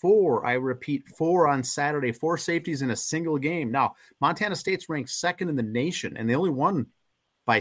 four. 0.00 0.46
I 0.46 0.54
repeat, 0.54 1.06
four 1.08 1.46
on 1.48 1.62
Saturday, 1.62 2.12
four 2.12 2.38
safeties 2.38 2.82
in 2.82 2.90
a 2.90 2.96
single 2.96 3.38
game. 3.38 3.70
Now, 3.70 3.94
Montana 4.20 4.56
State's 4.56 4.88
ranked 4.88 5.10
second 5.10 5.48
in 5.48 5.56
the 5.56 5.62
nation, 5.62 6.16
and 6.16 6.28
they 6.28 6.34
only 6.34 6.50
won 6.50 6.86
by, 7.46 7.60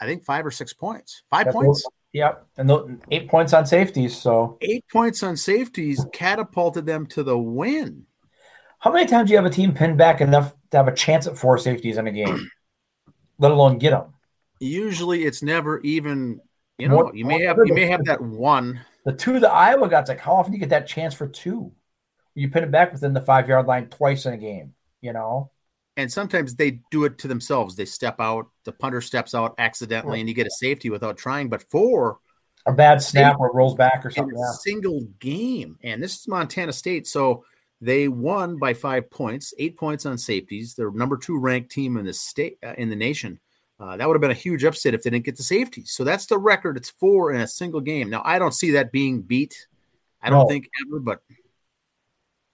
I 0.00 0.06
think, 0.06 0.24
five 0.24 0.44
or 0.44 0.50
six 0.50 0.72
points. 0.72 1.22
Five 1.30 1.46
That's 1.46 1.56
points. 1.56 1.86
Yep, 2.12 2.46
and 2.58 3.02
eight 3.10 3.28
points 3.28 3.54
on 3.54 3.64
safeties. 3.64 4.16
So 4.16 4.58
eight 4.60 4.84
points 4.92 5.22
on 5.22 5.36
safeties 5.36 6.04
catapulted 6.12 6.84
them 6.84 7.06
to 7.06 7.22
the 7.22 7.38
win. 7.38 8.04
How 8.80 8.92
many 8.92 9.06
times 9.06 9.28
do 9.28 9.32
you 9.32 9.38
have 9.38 9.46
a 9.46 9.50
team 9.50 9.72
pinned 9.72 9.96
back 9.96 10.20
enough 10.20 10.54
to 10.70 10.76
have 10.76 10.88
a 10.88 10.94
chance 10.94 11.26
at 11.26 11.38
four 11.38 11.56
safeties 11.56 11.96
in 11.96 12.06
a 12.06 12.12
game, 12.12 12.50
let 13.38 13.50
alone 13.50 13.78
get 13.78 13.90
them? 13.90 14.12
Usually, 14.60 15.24
it's 15.24 15.42
never 15.42 15.80
even. 15.80 16.40
You 16.78 16.88
know, 16.88 16.94
more, 16.94 17.12
you 17.14 17.24
may 17.24 17.42
have 17.44 17.58
you 17.64 17.74
may 17.74 17.86
have 17.86 18.04
that 18.06 18.20
one. 18.20 18.80
The 19.04 19.12
two 19.12 19.40
the 19.40 19.50
Iowa 19.50 19.88
got, 19.88 20.08
like 20.08 20.20
how 20.20 20.32
often 20.32 20.52
do 20.52 20.56
you 20.56 20.60
get 20.60 20.70
that 20.70 20.86
chance 20.86 21.14
for 21.14 21.28
two? 21.28 21.72
You 22.34 22.50
pin 22.50 22.64
it 22.64 22.70
back 22.70 22.92
within 22.92 23.12
the 23.14 23.20
five 23.20 23.48
yard 23.48 23.66
line 23.66 23.86
twice 23.88 24.26
in 24.26 24.34
a 24.34 24.38
game. 24.38 24.74
You 25.00 25.12
know, 25.12 25.51
and 25.96 26.10
sometimes 26.10 26.54
they 26.54 26.80
do 26.90 27.04
it 27.04 27.18
to 27.18 27.28
themselves. 27.28 27.76
They 27.76 27.84
step 27.84 28.16
out, 28.20 28.46
the 28.64 28.72
punter 28.72 29.00
steps 29.00 29.34
out 29.34 29.54
accidentally, 29.58 30.20
and 30.20 30.28
you 30.28 30.34
get 30.34 30.46
a 30.46 30.50
safety 30.50 30.90
without 30.90 31.18
trying. 31.18 31.48
But 31.48 31.62
four, 31.70 32.18
a 32.66 32.72
bad 32.72 33.02
snap 33.02 33.38
or 33.40 33.52
rolls 33.52 33.74
back 33.74 34.04
or 34.04 34.10
something. 34.10 34.36
Yeah. 34.36 34.52
single 34.60 35.02
game, 35.18 35.78
and 35.82 36.02
this 36.02 36.18
is 36.18 36.28
Montana 36.28 36.72
State, 36.72 37.06
so 37.06 37.44
they 37.80 38.08
won 38.08 38.58
by 38.58 38.74
five 38.74 39.10
points, 39.10 39.52
eight 39.58 39.76
points 39.76 40.06
on 40.06 40.16
safeties. 40.16 40.74
They're 40.74 40.92
number 40.92 41.16
two 41.16 41.38
ranked 41.38 41.70
team 41.70 41.96
in 41.96 42.06
the 42.06 42.12
state 42.12 42.58
uh, 42.64 42.74
in 42.78 42.88
the 42.88 42.96
nation. 42.96 43.40
Uh, 43.80 43.96
that 43.96 44.06
would 44.06 44.14
have 44.14 44.20
been 44.20 44.30
a 44.30 44.34
huge 44.34 44.62
upset 44.62 44.94
if 44.94 45.02
they 45.02 45.10
didn't 45.10 45.24
get 45.24 45.36
the 45.36 45.42
safeties. 45.42 45.90
So 45.90 46.04
that's 46.04 46.26
the 46.26 46.38
record. 46.38 46.76
It's 46.76 46.90
four 46.90 47.32
in 47.32 47.40
a 47.40 47.48
single 47.48 47.80
game. 47.80 48.08
Now 48.08 48.22
I 48.24 48.38
don't 48.38 48.54
see 48.54 48.70
that 48.72 48.92
being 48.92 49.22
beat. 49.22 49.66
I 50.22 50.30
don't 50.30 50.44
no. 50.44 50.48
think 50.48 50.68
ever, 50.86 51.00
but 51.00 51.20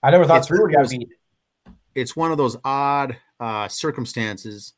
I 0.03 0.11
never 0.11 0.25
thought 0.25 0.47
three 0.47 0.59
would 0.59 0.71
get 0.71 0.89
beat. 0.89 1.09
It's 1.95 2.17
one 2.17 2.33
of 2.33 2.39
those 2.39 2.57
odd 2.65 3.19
uh, 3.41 3.69
circumstances, 3.69 4.75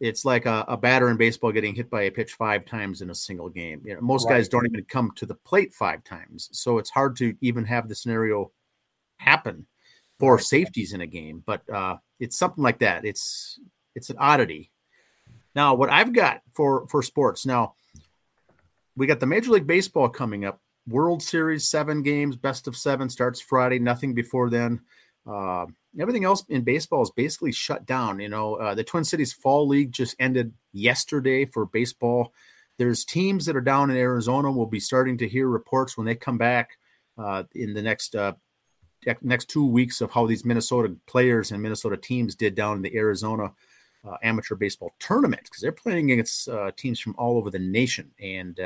it's 0.00 0.24
like 0.24 0.46
a, 0.46 0.64
a, 0.66 0.76
batter 0.76 1.10
in 1.10 1.18
baseball 1.18 1.52
getting 1.52 1.74
hit 1.74 1.90
by 1.90 2.02
a 2.02 2.10
pitch 2.10 2.32
five 2.32 2.64
times 2.64 3.02
in 3.02 3.10
a 3.10 3.14
single 3.14 3.50
game. 3.50 3.82
You 3.84 3.94
know, 3.94 4.00
most 4.00 4.26
right. 4.26 4.36
guys 4.36 4.48
don't 4.48 4.66
even 4.66 4.84
come 4.84 5.12
to 5.16 5.26
the 5.26 5.34
plate 5.34 5.74
five 5.74 6.02
times, 6.02 6.48
so 6.52 6.78
it's 6.78 6.90
hard 6.90 7.16
to 7.16 7.36
even 7.42 7.64
have 7.66 7.88
the 7.88 7.94
scenario 7.94 8.50
happen 9.18 9.66
for 10.18 10.38
safeties 10.38 10.94
in 10.94 11.02
a 11.02 11.06
game. 11.06 11.42
But 11.44 11.68
uh, 11.68 11.96
it's 12.18 12.38
something 12.38 12.64
like 12.64 12.78
that. 12.78 13.04
It's 13.04 13.60
it's 13.94 14.10
an 14.10 14.16
oddity. 14.18 14.70
Now, 15.54 15.74
what 15.74 15.90
I've 15.90 16.12
got 16.12 16.40
for 16.52 16.86
for 16.88 17.02
sports 17.02 17.44
now, 17.44 17.74
we 18.96 19.06
got 19.06 19.20
the 19.20 19.26
Major 19.26 19.50
League 19.50 19.66
Baseball 19.66 20.08
coming 20.08 20.44
up. 20.44 20.60
World 20.88 21.22
Series, 21.22 21.68
seven 21.68 22.02
games, 22.02 22.36
best 22.36 22.66
of 22.66 22.76
seven 22.76 23.10
starts 23.10 23.40
Friday. 23.40 23.78
Nothing 23.78 24.14
before 24.14 24.48
then. 24.48 24.80
Uh, 25.26 25.66
everything 25.98 26.24
else 26.24 26.44
in 26.48 26.62
baseball 26.62 27.02
is 27.02 27.10
basically 27.10 27.52
shut 27.52 27.86
down. 27.86 28.20
You 28.20 28.28
know, 28.28 28.54
uh, 28.56 28.74
the 28.74 28.84
Twin 28.84 29.04
Cities 29.04 29.32
Fall 29.32 29.66
League 29.66 29.92
just 29.92 30.16
ended 30.18 30.52
yesterday 30.72 31.44
for 31.44 31.66
baseball. 31.66 32.32
There's 32.78 33.04
teams 33.04 33.44
that 33.46 33.56
are 33.56 33.60
down 33.60 33.90
in 33.90 33.96
Arizona. 33.96 34.50
We'll 34.50 34.66
be 34.66 34.80
starting 34.80 35.18
to 35.18 35.28
hear 35.28 35.48
reports 35.48 35.96
when 35.96 36.06
they 36.06 36.14
come 36.14 36.38
back 36.38 36.78
uh, 37.18 37.44
in 37.54 37.74
the 37.74 37.82
next 37.82 38.14
uh, 38.14 38.32
next 39.22 39.48
two 39.48 39.66
weeks 39.66 40.00
of 40.00 40.10
how 40.10 40.26
these 40.26 40.44
Minnesota 40.44 40.94
players 41.06 41.50
and 41.50 41.62
Minnesota 41.62 41.96
teams 41.96 42.34
did 42.34 42.54
down 42.54 42.76
in 42.76 42.82
the 42.82 42.96
Arizona 42.96 43.52
uh, 44.04 44.16
amateur 44.22 44.54
baseball 44.54 44.94
tournament 44.98 45.42
because 45.44 45.60
they're 45.60 45.72
playing 45.72 46.10
against 46.10 46.48
uh, 46.48 46.70
teams 46.76 47.00
from 47.00 47.14
all 47.18 47.36
over 47.36 47.50
the 47.50 47.58
nation. 47.58 48.10
And 48.20 48.58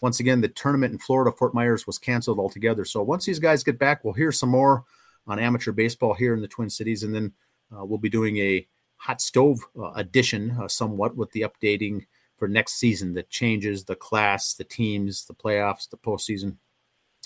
once 0.00 0.20
again, 0.20 0.40
the 0.40 0.48
tournament 0.48 0.92
in 0.92 0.98
Florida, 0.98 1.34
Fort 1.36 1.54
Myers, 1.54 1.86
was 1.86 1.98
canceled 1.98 2.38
altogether. 2.38 2.84
So 2.84 3.02
once 3.02 3.24
these 3.24 3.38
guys 3.38 3.64
get 3.64 3.78
back, 3.78 4.04
we'll 4.04 4.14
hear 4.14 4.32
some 4.32 4.50
more 4.50 4.84
on 5.26 5.38
amateur 5.38 5.72
baseball 5.72 6.14
here 6.14 6.34
in 6.34 6.40
the 6.40 6.48
Twin 6.48 6.70
Cities, 6.70 7.02
and 7.02 7.14
then 7.14 7.32
uh, 7.72 7.84
we'll 7.84 7.98
be 7.98 8.08
doing 8.08 8.36
a 8.38 8.66
hot 8.96 9.20
stove 9.20 9.60
uh, 9.78 9.90
edition, 9.92 10.56
uh, 10.60 10.68
somewhat 10.68 11.16
with 11.16 11.30
the 11.32 11.42
updating 11.42 12.06
for 12.36 12.48
next 12.48 12.74
season, 12.74 13.14
the 13.14 13.22
changes, 13.24 13.84
the 13.84 13.96
class, 13.96 14.54
the 14.54 14.64
teams, 14.64 15.26
the 15.26 15.34
playoffs, 15.34 15.88
the 15.88 15.96
postseason. 15.96 16.56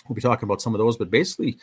We'll 0.08 0.14
be 0.14 0.22
talking 0.22 0.46
about 0.46 0.62
some 0.62 0.74
of 0.74 0.78
those, 0.78 0.96
but 0.96 1.10
basically, 1.10 1.58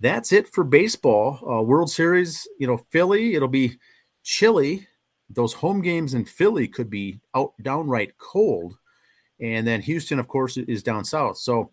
that's 0.00 0.32
it 0.32 0.48
for 0.48 0.64
baseball. 0.64 1.40
Uh, 1.48 1.62
World 1.62 1.90
Series, 1.90 2.46
you 2.58 2.66
know, 2.66 2.78
Philly, 2.90 3.34
it'll 3.34 3.48
be 3.48 3.78
chilly. 4.22 4.86
Those 5.30 5.52
home 5.52 5.82
games 5.82 6.14
in 6.14 6.24
Philly 6.24 6.68
could 6.68 6.90
be 6.90 7.20
out 7.34 7.52
downright 7.62 8.16
cold. 8.18 8.78
And 9.40 9.66
then 9.66 9.82
Houston, 9.82 10.18
of 10.18 10.28
course, 10.28 10.56
is 10.56 10.82
down 10.82 11.04
south. 11.04 11.38
So 11.38 11.72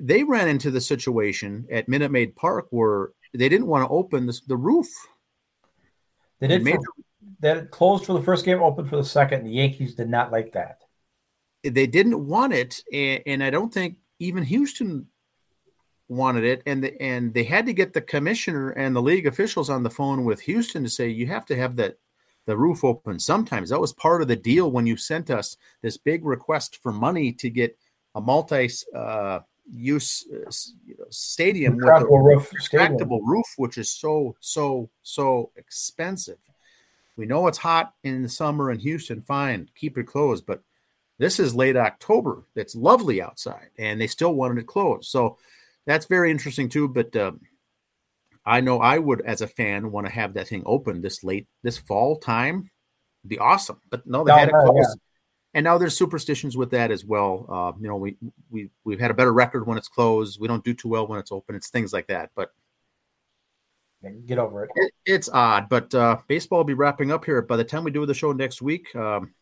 they 0.00 0.22
ran 0.22 0.48
into 0.48 0.70
the 0.70 0.80
situation 0.80 1.66
at 1.70 1.88
Minute 1.88 2.10
Maid 2.10 2.36
Park 2.36 2.66
where 2.70 3.10
they 3.34 3.48
didn't 3.48 3.66
want 3.66 3.86
to 3.86 3.92
open 3.92 4.26
this, 4.26 4.40
the 4.40 4.56
roof. 4.56 4.88
They 6.40 6.48
did. 6.48 6.78
That 7.40 7.70
closed 7.70 8.06
for 8.06 8.12
the 8.12 8.22
first 8.22 8.44
game, 8.44 8.62
opened 8.62 8.88
for 8.88 8.96
the 8.96 9.04
second. 9.04 9.44
the 9.44 9.50
Yankees 9.50 9.94
did 9.94 10.08
not 10.08 10.32
like 10.32 10.52
that. 10.52 10.82
They 11.62 11.86
didn't 11.86 12.26
want 12.26 12.52
it, 12.52 12.82
and, 12.92 13.22
and 13.26 13.44
I 13.44 13.50
don't 13.50 13.72
think 13.72 13.96
even 14.18 14.44
Houston 14.44 15.08
wanted 16.08 16.44
it. 16.44 16.62
And 16.66 16.84
the, 16.84 17.02
and 17.02 17.34
they 17.34 17.44
had 17.44 17.66
to 17.66 17.72
get 17.72 17.92
the 17.92 18.00
commissioner 18.00 18.70
and 18.70 18.94
the 18.94 19.02
league 19.02 19.26
officials 19.26 19.70
on 19.70 19.82
the 19.82 19.90
phone 19.90 20.24
with 20.24 20.40
Houston 20.42 20.84
to 20.84 20.90
say 20.90 21.08
you 21.08 21.26
have 21.26 21.46
to 21.46 21.56
have 21.56 21.76
that 21.76 21.98
the 22.46 22.56
roof 22.56 22.84
open. 22.84 23.18
Sometimes 23.18 23.70
that 23.70 23.80
was 23.80 23.94
part 23.94 24.20
of 24.20 24.28
the 24.28 24.36
deal 24.36 24.70
when 24.70 24.86
you 24.86 24.96
sent 24.96 25.30
us 25.30 25.56
this 25.82 25.96
big 25.96 26.24
request 26.24 26.78
for 26.82 26.92
money 26.92 27.32
to 27.32 27.48
get 27.48 27.78
a 28.14 28.20
multi 28.20 28.68
uh, 28.94 29.40
use 29.72 30.24
uh, 30.32 30.50
you 30.86 30.96
know, 30.98 31.06
stadium 31.10 31.76
with 31.76 31.86
a 31.86 32.06
roof, 32.06 32.50
retractable 32.50 33.20
roof, 33.22 33.46
which 33.56 33.78
is 33.78 33.90
so 33.90 34.36
so 34.40 34.90
so 35.02 35.50
expensive. 35.56 36.38
We 37.16 37.26
know 37.26 37.46
it's 37.46 37.58
hot 37.58 37.94
in 38.02 38.22
the 38.22 38.28
summer 38.28 38.70
in 38.70 38.80
Houston. 38.80 39.22
Fine, 39.22 39.70
keep 39.74 39.96
it 39.98 40.04
closed, 40.04 40.46
but 40.46 40.62
this 41.18 41.38
is 41.38 41.54
late 41.54 41.76
October. 41.76 42.44
It's 42.56 42.74
lovely 42.74 43.22
outside, 43.22 43.70
and 43.78 44.00
they 44.00 44.06
still 44.06 44.34
wanted 44.34 44.58
it 44.58 44.66
closed. 44.66 45.08
So 45.08 45.38
that's 45.86 46.06
very 46.06 46.30
interesting 46.30 46.68
too. 46.68 46.88
But 46.88 47.14
um, 47.16 47.40
I 48.44 48.60
know 48.60 48.80
I 48.80 48.98
would, 48.98 49.22
as 49.22 49.40
a 49.40 49.46
fan, 49.46 49.90
want 49.90 50.06
to 50.06 50.12
have 50.12 50.34
that 50.34 50.48
thing 50.48 50.62
open 50.66 51.00
this 51.00 51.24
late 51.24 51.46
this 51.62 51.78
fall 51.78 52.16
time. 52.16 52.70
It'd 53.22 53.30
be 53.30 53.38
awesome, 53.38 53.80
but 53.90 54.06
no, 54.06 54.24
they 54.24 54.32
no, 54.32 54.38
had 54.38 54.48
it 54.48 54.52
closed. 54.52 54.98
Yeah 54.98 55.03
and 55.54 55.62
now 55.62 55.78
there's 55.78 55.96
superstitions 55.96 56.56
with 56.56 56.70
that 56.72 56.90
as 56.90 57.04
well. 57.04 57.46
Uh, 57.48 57.72
you 57.80 57.88
know, 57.88 57.96
we 57.96 58.16
we 58.50 58.70
we've 58.82 58.98
had 58.98 59.12
a 59.12 59.14
better 59.14 59.32
record 59.32 59.66
when 59.66 59.78
it's 59.78 59.88
closed. 59.88 60.40
We 60.40 60.48
don't 60.48 60.64
do 60.64 60.74
too 60.74 60.88
well 60.88 61.06
when 61.06 61.20
it's 61.20 61.30
open. 61.30 61.54
It's 61.54 61.70
things 61.70 61.92
like 61.92 62.08
that. 62.08 62.30
But 62.34 62.50
get 64.26 64.38
over 64.38 64.64
it. 64.64 64.70
it 64.74 64.92
it's 65.06 65.28
odd, 65.28 65.68
but 65.68 65.94
uh, 65.94 66.18
baseball 66.26 66.58
will 66.58 66.64
be 66.64 66.74
wrapping 66.74 67.12
up 67.12 67.24
here. 67.24 67.40
By 67.40 67.56
the 67.56 67.64
time 67.64 67.84
we 67.84 67.92
do 67.92 68.04
the 68.04 68.14
show 68.14 68.32
next 68.32 68.60
week, 68.60 68.94
um, 68.96 69.32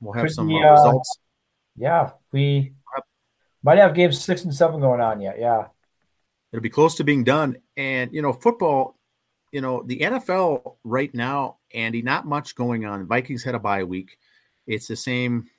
we'll 0.00 0.14
have 0.14 0.26
Could 0.26 0.34
some 0.34 0.48
uh, 0.48 0.70
results. 0.70 1.18
Yeah, 1.76 2.12
we 2.32 2.72
might 3.62 3.78
have 3.78 3.94
games 3.94 4.20
six 4.20 4.44
and 4.44 4.54
seven 4.54 4.80
going 4.80 5.00
on 5.00 5.20
yet. 5.20 5.36
Yeah, 5.38 5.66
it'll 6.52 6.62
be 6.62 6.70
close 6.70 6.94
to 6.96 7.04
being 7.04 7.24
done. 7.24 7.56
And 7.76 8.14
you 8.14 8.22
know, 8.22 8.32
football. 8.32 8.94
You 9.52 9.62
know, 9.62 9.82
the 9.86 10.00
NFL 10.00 10.76
right 10.84 11.14
now, 11.14 11.58
Andy, 11.72 12.02
not 12.02 12.26
much 12.26 12.56
going 12.56 12.84
on. 12.84 13.06
Vikings 13.06 13.42
had 13.42 13.54
a 13.54 13.58
bye 13.58 13.84
week. 13.84 14.18
It's 14.66 14.88
the 14.88 14.96
same 14.96 15.46
uh, 15.46 15.50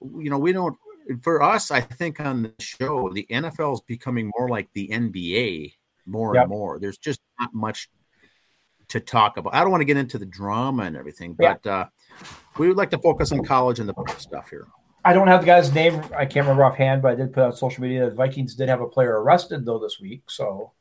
you 0.00 0.30
know, 0.30 0.38
we 0.38 0.52
don't. 0.52 0.76
For 1.22 1.40
us, 1.40 1.70
I 1.70 1.80
think 1.80 2.18
on 2.18 2.42
the 2.42 2.52
show, 2.58 3.10
the 3.12 3.26
NFL 3.30 3.74
is 3.74 3.80
becoming 3.82 4.32
more 4.36 4.48
like 4.48 4.68
the 4.74 4.88
NBA 4.88 5.74
more 6.06 6.34
yep. 6.34 6.44
and 6.44 6.50
more. 6.50 6.78
There's 6.78 6.98
just 6.98 7.20
not 7.38 7.52
much 7.54 7.88
to 8.88 9.00
talk 9.00 9.36
about. 9.36 9.54
I 9.54 9.60
don't 9.60 9.70
want 9.70 9.82
to 9.82 9.86
get 9.86 9.96
into 9.96 10.18
the 10.18 10.26
drama 10.26 10.84
and 10.84 10.96
everything, 10.96 11.34
but 11.34 11.60
yeah. 11.64 11.72
uh, 11.72 11.86
we 12.58 12.68
would 12.68 12.76
like 12.76 12.90
to 12.90 12.98
focus 12.98 13.32
on 13.32 13.44
college 13.44 13.80
and 13.80 13.88
the 13.88 13.94
stuff 14.18 14.48
here. 14.48 14.68
I 15.04 15.12
don't 15.12 15.28
have 15.28 15.40
the 15.40 15.46
guy's 15.46 15.72
name. 15.72 16.02
I 16.16 16.26
can't 16.26 16.46
remember 16.46 16.64
offhand, 16.64 17.02
but 17.02 17.12
I 17.12 17.14
did 17.14 17.32
put 17.32 17.44
on 17.44 17.52
social 17.52 17.82
media 17.82 18.06
that 18.06 18.16
Vikings 18.16 18.54
did 18.54 18.68
have 18.68 18.80
a 18.80 18.88
player 18.88 19.20
arrested 19.20 19.64
though 19.64 19.78
this 19.78 20.00
week. 20.00 20.22
So 20.28 20.72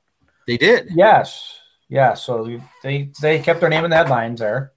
they 0.48 0.58
did. 0.58 0.90
Yes. 0.96 1.60
Yeah. 1.90 2.16
So 2.16 2.60
they 2.82 3.12
they 3.22 3.40
kept 3.40 3.60
their 3.60 3.70
name 3.70 3.84
in 3.84 3.92
the 3.92 3.98
headlines 3.98 4.40
there. 4.40 4.72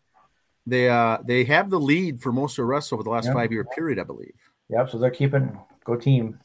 They 0.68 0.88
uh 0.88 1.18
they 1.24 1.44
have 1.44 1.70
the 1.70 1.81
lead 1.81 2.20
for 2.20 2.31
most 2.31 2.59
arrests 2.59 2.92
over 2.92 3.02
the 3.02 3.11
last 3.11 3.33
five 3.33 3.50
year 3.52 3.64
period, 3.64 3.98
I 3.98 4.04
believe. 4.04 4.35
Yep. 4.68 4.90
So 4.90 4.98
they're 4.98 5.11
keeping 5.11 5.59
go 5.85 5.96
team. 5.96 6.38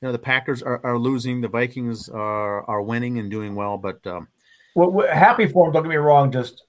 You 0.00 0.06
know 0.06 0.12
the 0.12 0.18
Packers 0.18 0.62
are, 0.62 0.84
are 0.84 0.98
losing, 0.98 1.40
the 1.40 1.48
Vikings 1.48 2.08
are 2.08 2.68
are 2.68 2.82
winning 2.82 3.18
and 3.18 3.30
doing 3.30 3.54
well, 3.54 3.78
but 3.78 4.04
um, 4.06 4.28
well, 4.74 5.06
happy 5.12 5.46
for 5.46 5.66
them. 5.66 5.72
Don't 5.72 5.82
get 5.84 5.88
me 5.88 5.96
wrong. 5.96 6.32
Just 6.32 6.64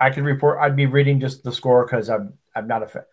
I 0.00 0.10
can 0.10 0.24
report. 0.24 0.58
I'd 0.60 0.76
be 0.76 0.86
reading 0.86 1.20
just 1.20 1.44
the 1.44 1.52
score 1.52 1.84
because 1.84 2.10
I'm 2.10 2.34
I'm 2.54 2.66
not 2.66 2.82
a 2.82 2.86
fan. 2.86 3.04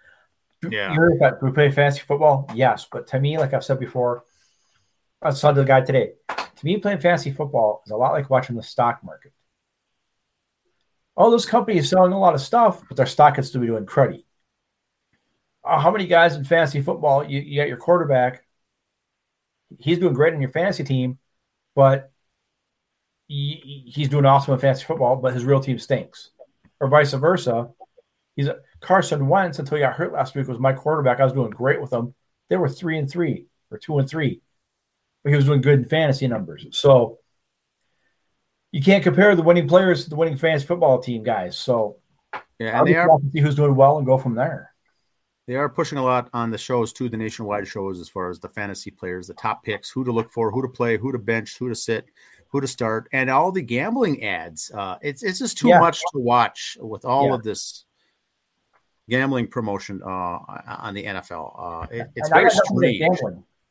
Yeah. 0.69 0.93
Do 0.93 1.37
we 1.41 1.51
play 1.51 1.71
fantasy 1.71 2.01
football? 2.01 2.49
Yes, 2.53 2.87
but 2.91 3.07
to 3.07 3.19
me, 3.19 3.37
like 3.37 3.53
I've 3.53 3.63
said 3.63 3.79
before, 3.79 4.25
I 5.21 5.29
saw 5.29 5.51
the 5.51 5.63
guy 5.63 5.81
today. 5.81 6.13
To 6.27 6.65
me, 6.65 6.77
playing 6.77 6.99
fantasy 6.99 7.31
football 7.31 7.81
is 7.85 7.91
a 7.91 7.95
lot 7.95 8.11
like 8.11 8.29
watching 8.29 8.55
the 8.55 8.63
stock 8.63 9.03
market 9.03 9.31
oh, 11.19 11.29
this 11.29 11.45
company 11.45 11.77
is 11.77 11.89
selling 11.89 12.13
a 12.13 12.19
lot 12.19 12.33
of 12.33 12.41
stuff, 12.41 12.81
but 12.87 12.95
their 12.95 13.05
stock 13.05 13.37
is 13.37 13.49
still 13.49 13.61
be 13.61 13.67
doing 13.67 13.85
cruddy. 13.85 14.23
Uh, 15.63 15.77
how 15.77 15.91
many 15.91 16.07
guys 16.07 16.35
in 16.35 16.45
fantasy 16.45 16.81
football 16.81 17.29
you, 17.29 17.41
you 17.41 17.59
got 17.59 17.67
your 17.67 17.77
quarterback? 17.77 18.45
He's 19.77 19.99
doing 19.99 20.13
great 20.13 20.33
on 20.33 20.41
your 20.41 20.49
fantasy 20.49 20.85
team, 20.85 21.19
but 21.75 22.11
he, 23.27 23.83
he's 23.85 24.07
doing 24.07 24.25
awesome 24.25 24.53
in 24.53 24.59
fantasy 24.59 24.85
football, 24.85 25.17
but 25.17 25.33
his 25.33 25.43
real 25.43 25.59
team 25.59 25.77
stinks, 25.77 26.31
or 26.79 26.87
vice 26.87 27.13
versa. 27.13 27.69
He's 28.37 28.47
a, 28.47 28.59
Carson 28.79 29.27
Wentz 29.27 29.59
until 29.59 29.75
he 29.77 29.83
got 29.83 29.95
hurt 29.95 30.13
last 30.13 30.33
week 30.33 30.47
was 30.47 30.57
my 30.57 30.71
quarterback. 30.71 31.19
I 31.19 31.25
was 31.25 31.33
doing 31.33 31.49
great 31.49 31.81
with 31.81 31.91
him. 31.91 32.15
They 32.49 32.55
were 32.55 32.69
three 32.69 32.97
and 32.97 33.11
three 33.11 33.47
or 33.69 33.77
two 33.77 33.99
and 33.99 34.09
three, 34.09 34.41
but 35.23 35.31
he 35.31 35.35
was 35.35 35.45
doing 35.45 35.61
good 35.61 35.79
in 35.79 35.85
fantasy 35.85 36.27
numbers. 36.27 36.65
So 36.71 37.19
you 38.71 38.81
can't 38.81 39.03
compare 39.03 39.35
the 39.35 39.41
winning 39.41 39.67
players 39.67 40.03
to 40.03 40.09
the 40.09 40.15
winning 40.15 40.37
fantasy 40.37 40.65
football 40.65 40.99
team 40.99 41.23
guys. 41.23 41.57
So 41.57 41.97
yeah, 42.59 42.79
and 42.79 42.87
they 42.87 42.95
are 42.95 43.09
see 43.33 43.39
who's 43.39 43.55
doing 43.55 43.75
well 43.75 43.97
and 43.97 44.05
go 44.05 44.17
from 44.17 44.35
there. 44.35 44.73
They 45.47 45.55
are 45.55 45.69
pushing 45.69 45.97
a 45.97 46.03
lot 46.03 46.29
on 46.31 46.51
the 46.51 46.59
shows 46.59 46.93
too, 46.93 47.09
the 47.09 47.17
nationwide 47.17 47.67
shows, 47.67 47.99
as 47.99 48.07
far 48.07 48.29
as 48.29 48.39
the 48.39 48.49
fantasy 48.49 48.91
players, 48.91 49.27
the 49.27 49.33
top 49.33 49.63
picks, 49.63 49.89
who 49.89 50.03
to 50.03 50.11
look 50.11 50.29
for, 50.29 50.51
who 50.51 50.61
to 50.61 50.67
play, 50.67 50.97
who 50.97 51.11
to 51.11 51.17
bench, 51.17 51.57
who 51.57 51.69
to 51.69 51.75
sit, 51.75 52.05
who 52.49 52.61
to 52.61 52.67
start, 52.67 53.09
and 53.11 53.31
all 53.31 53.51
the 53.51 53.63
gambling 53.63 54.23
ads. 54.23 54.69
Uh, 54.71 54.97
it's 55.01 55.23
it's 55.23 55.39
just 55.39 55.57
too 55.57 55.69
yeah. 55.69 55.79
much 55.79 55.99
to 56.11 56.19
watch 56.19 56.77
with 56.79 57.05
all 57.05 57.29
yeah. 57.29 57.33
of 57.33 57.43
this 57.43 57.85
gambling 59.09 59.47
promotion 59.47 60.01
uh, 60.05 60.07
on 60.07 60.93
the 60.93 61.03
NFL. 61.05 61.55
Uh, 61.57 61.87
it, 61.89 62.07
it's 62.15 62.29
very 62.29 62.51
strange. 62.51 63.17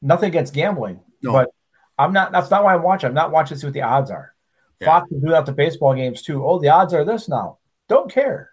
Nothing 0.03 0.29
against 0.29 0.55
gambling, 0.55 1.01
no. 1.23 1.33
but 1.33 1.51
I'm 1.97 2.13
not. 2.13 2.33
That's 2.33 2.51
not 2.51 2.65
why 2.65 2.75
I'm 2.75 2.83
watching. 2.83 3.09
I'm 3.09 3.15
not 3.15 3.31
watching 3.31 3.55
to 3.55 3.61
see 3.61 3.67
what 3.67 3.75
the 3.75 3.83
odds 3.83 4.11
are. 4.11 4.35
Yeah. 4.81 4.87
Fox 4.87 5.11
will 5.11 5.21
do 5.21 5.31
that 5.31 5.47
to 5.47 5.53
baseball 5.53 5.95
games 5.95 6.23
too. 6.23 6.45
Oh, 6.45 6.59
the 6.59 6.69
odds 6.69 6.95
are 6.95 7.05
this 7.05 7.29
now. 7.29 7.59
Don't 7.89 8.11
care. 8.11 8.53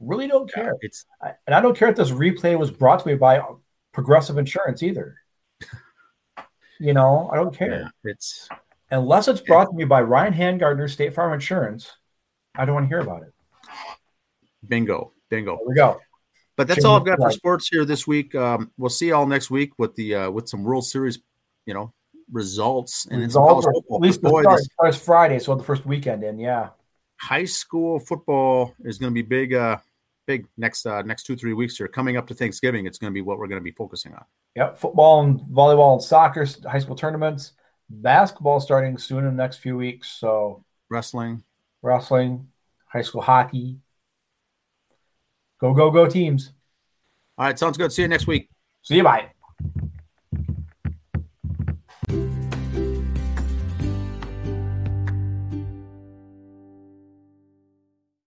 Really 0.00 0.28
don't 0.28 0.52
care. 0.52 0.74
Yeah, 0.82 0.88
it's 0.88 1.06
and 1.46 1.54
I 1.54 1.60
don't 1.60 1.76
care 1.76 1.88
if 1.88 1.96
this 1.96 2.10
replay 2.10 2.58
was 2.58 2.70
brought 2.70 3.00
to 3.00 3.08
me 3.08 3.14
by 3.14 3.40
Progressive 3.92 4.36
Insurance 4.36 4.82
either. 4.82 5.16
you 6.80 6.92
know, 6.92 7.30
I 7.32 7.36
don't 7.36 7.56
care. 7.56 7.92
Yeah, 8.04 8.10
it's 8.10 8.48
unless 8.90 9.28
it's 9.28 9.40
brought 9.40 9.70
to 9.70 9.76
me 9.76 9.84
by 9.84 10.02
Ryan 10.02 10.34
Handgardner, 10.34 10.90
State 10.90 11.14
Farm 11.14 11.32
Insurance. 11.32 11.90
I 12.54 12.64
don't 12.64 12.74
want 12.74 12.84
to 12.84 12.88
hear 12.88 13.00
about 13.00 13.22
it. 13.22 13.32
Bingo, 14.66 15.12
bingo. 15.30 15.56
There 15.56 15.66
we 15.66 15.74
go. 15.74 16.00
But 16.56 16.68
that's 16.68 16.84
all 16.84 16.96
I've 16.96 17.04
got 17.04 17.18
for 17.18 17.30
sports 17.30 17.68
here 17.70 17.84
this 17.84 18.06
week. 18.06 18.34
Um, 18.34 18.72
we'll 18.78 18.90
see 18.90 19.08
y'all 19.08 19.26
next 19.26 19.50
week 19.50 19.72
with 19.78 19.94
the 19.94 20.14
uh, 20.14 20.30
with 20.30 20.48
some 20.48 20.64
World 20.64 20.86
Series, 20.86 21.18
you 21.66 21.74
know, 21.74 21.92
results 22.30 23.06
and 23.10 23.22
results. 23.22 23.66
At 23.66 24.00
least 24.00 24.22
the 24.22 24.30
boy, 24.30 24.42
start 24.42 24.60
starts 24.60 24.96
Friday, 24.98 25.38
so 25.38 25.54
the 25.54 25.64
first 25.64 25.86
weekend 25.86 26.24
in, 26.24 26.38
yeah. 26.38 26.70
High 27.20 27.44
school 27.44 27.98
football 27.98 28.74
is 28.84 28.98
going 28.98 29.12
to 29.12 29.14
be 29.14 29.22
big. 29.22 29.54
Uh, 29.54 29.78
big 30.26 30.46
next 30.56 30.86
uh, 30.86 31.02
next 31.02 31.22
two 31.22 31.36
three 31.36 31.54
weeks 31.54 31.76
here. 31.76 31.88
Coming 31.88 32.16
up 32.16 32.26
to 32.26 32.34
Thanksgiving, 32.34 32.86
it's 32.86 32.98
going 32.98 33.10
to 33.10 33.14
be 33.14 33.22
what 33.22 33.38
we're 33.38 33.46
going 33.46 33.60
to 33.60 33.64
be 33.64 33.70
focusing 33.70 34.12
on. 34.12 34.24
Yep, 34.56 34.78
football 34.78 35.22
and 35.22 35.40
volleyball 35.40 35.94
and 35.94 36.02
soccer, 36.02 36.46
high 36.68 36.78
school 36.78 36.96
tournaments, 36.96 37.52
basketball 37.88 38.60
starting 38.60 38.98
soon 38.98 39.18
in 39.18 39.36
the 39.36 39.42
next 39.42 39.58
few 39.58 39.76
weeks. 39.76 40.10
So 40.10 40.64
wrestling, 40.90 41.42
wrestling, 41.82 42.48
high 42.86 43.02
school 43.02 43.22
hockey. 43.22 43.78
Go 45.58 45.72
go 45.72 45.90
go 45.90 46.06
teams! 46.06 46.52
All 47.38 47.46
right, 47.46 47.58
sounds 47.58 47.78
good. 47.78 47.92
See 47.92 48.02
you 48.02 48.08
next 48.08 48.26
week. 48.26 48.50
See 48.82 48.96
you. 48.96 49.04
Bye. 49.04 49.35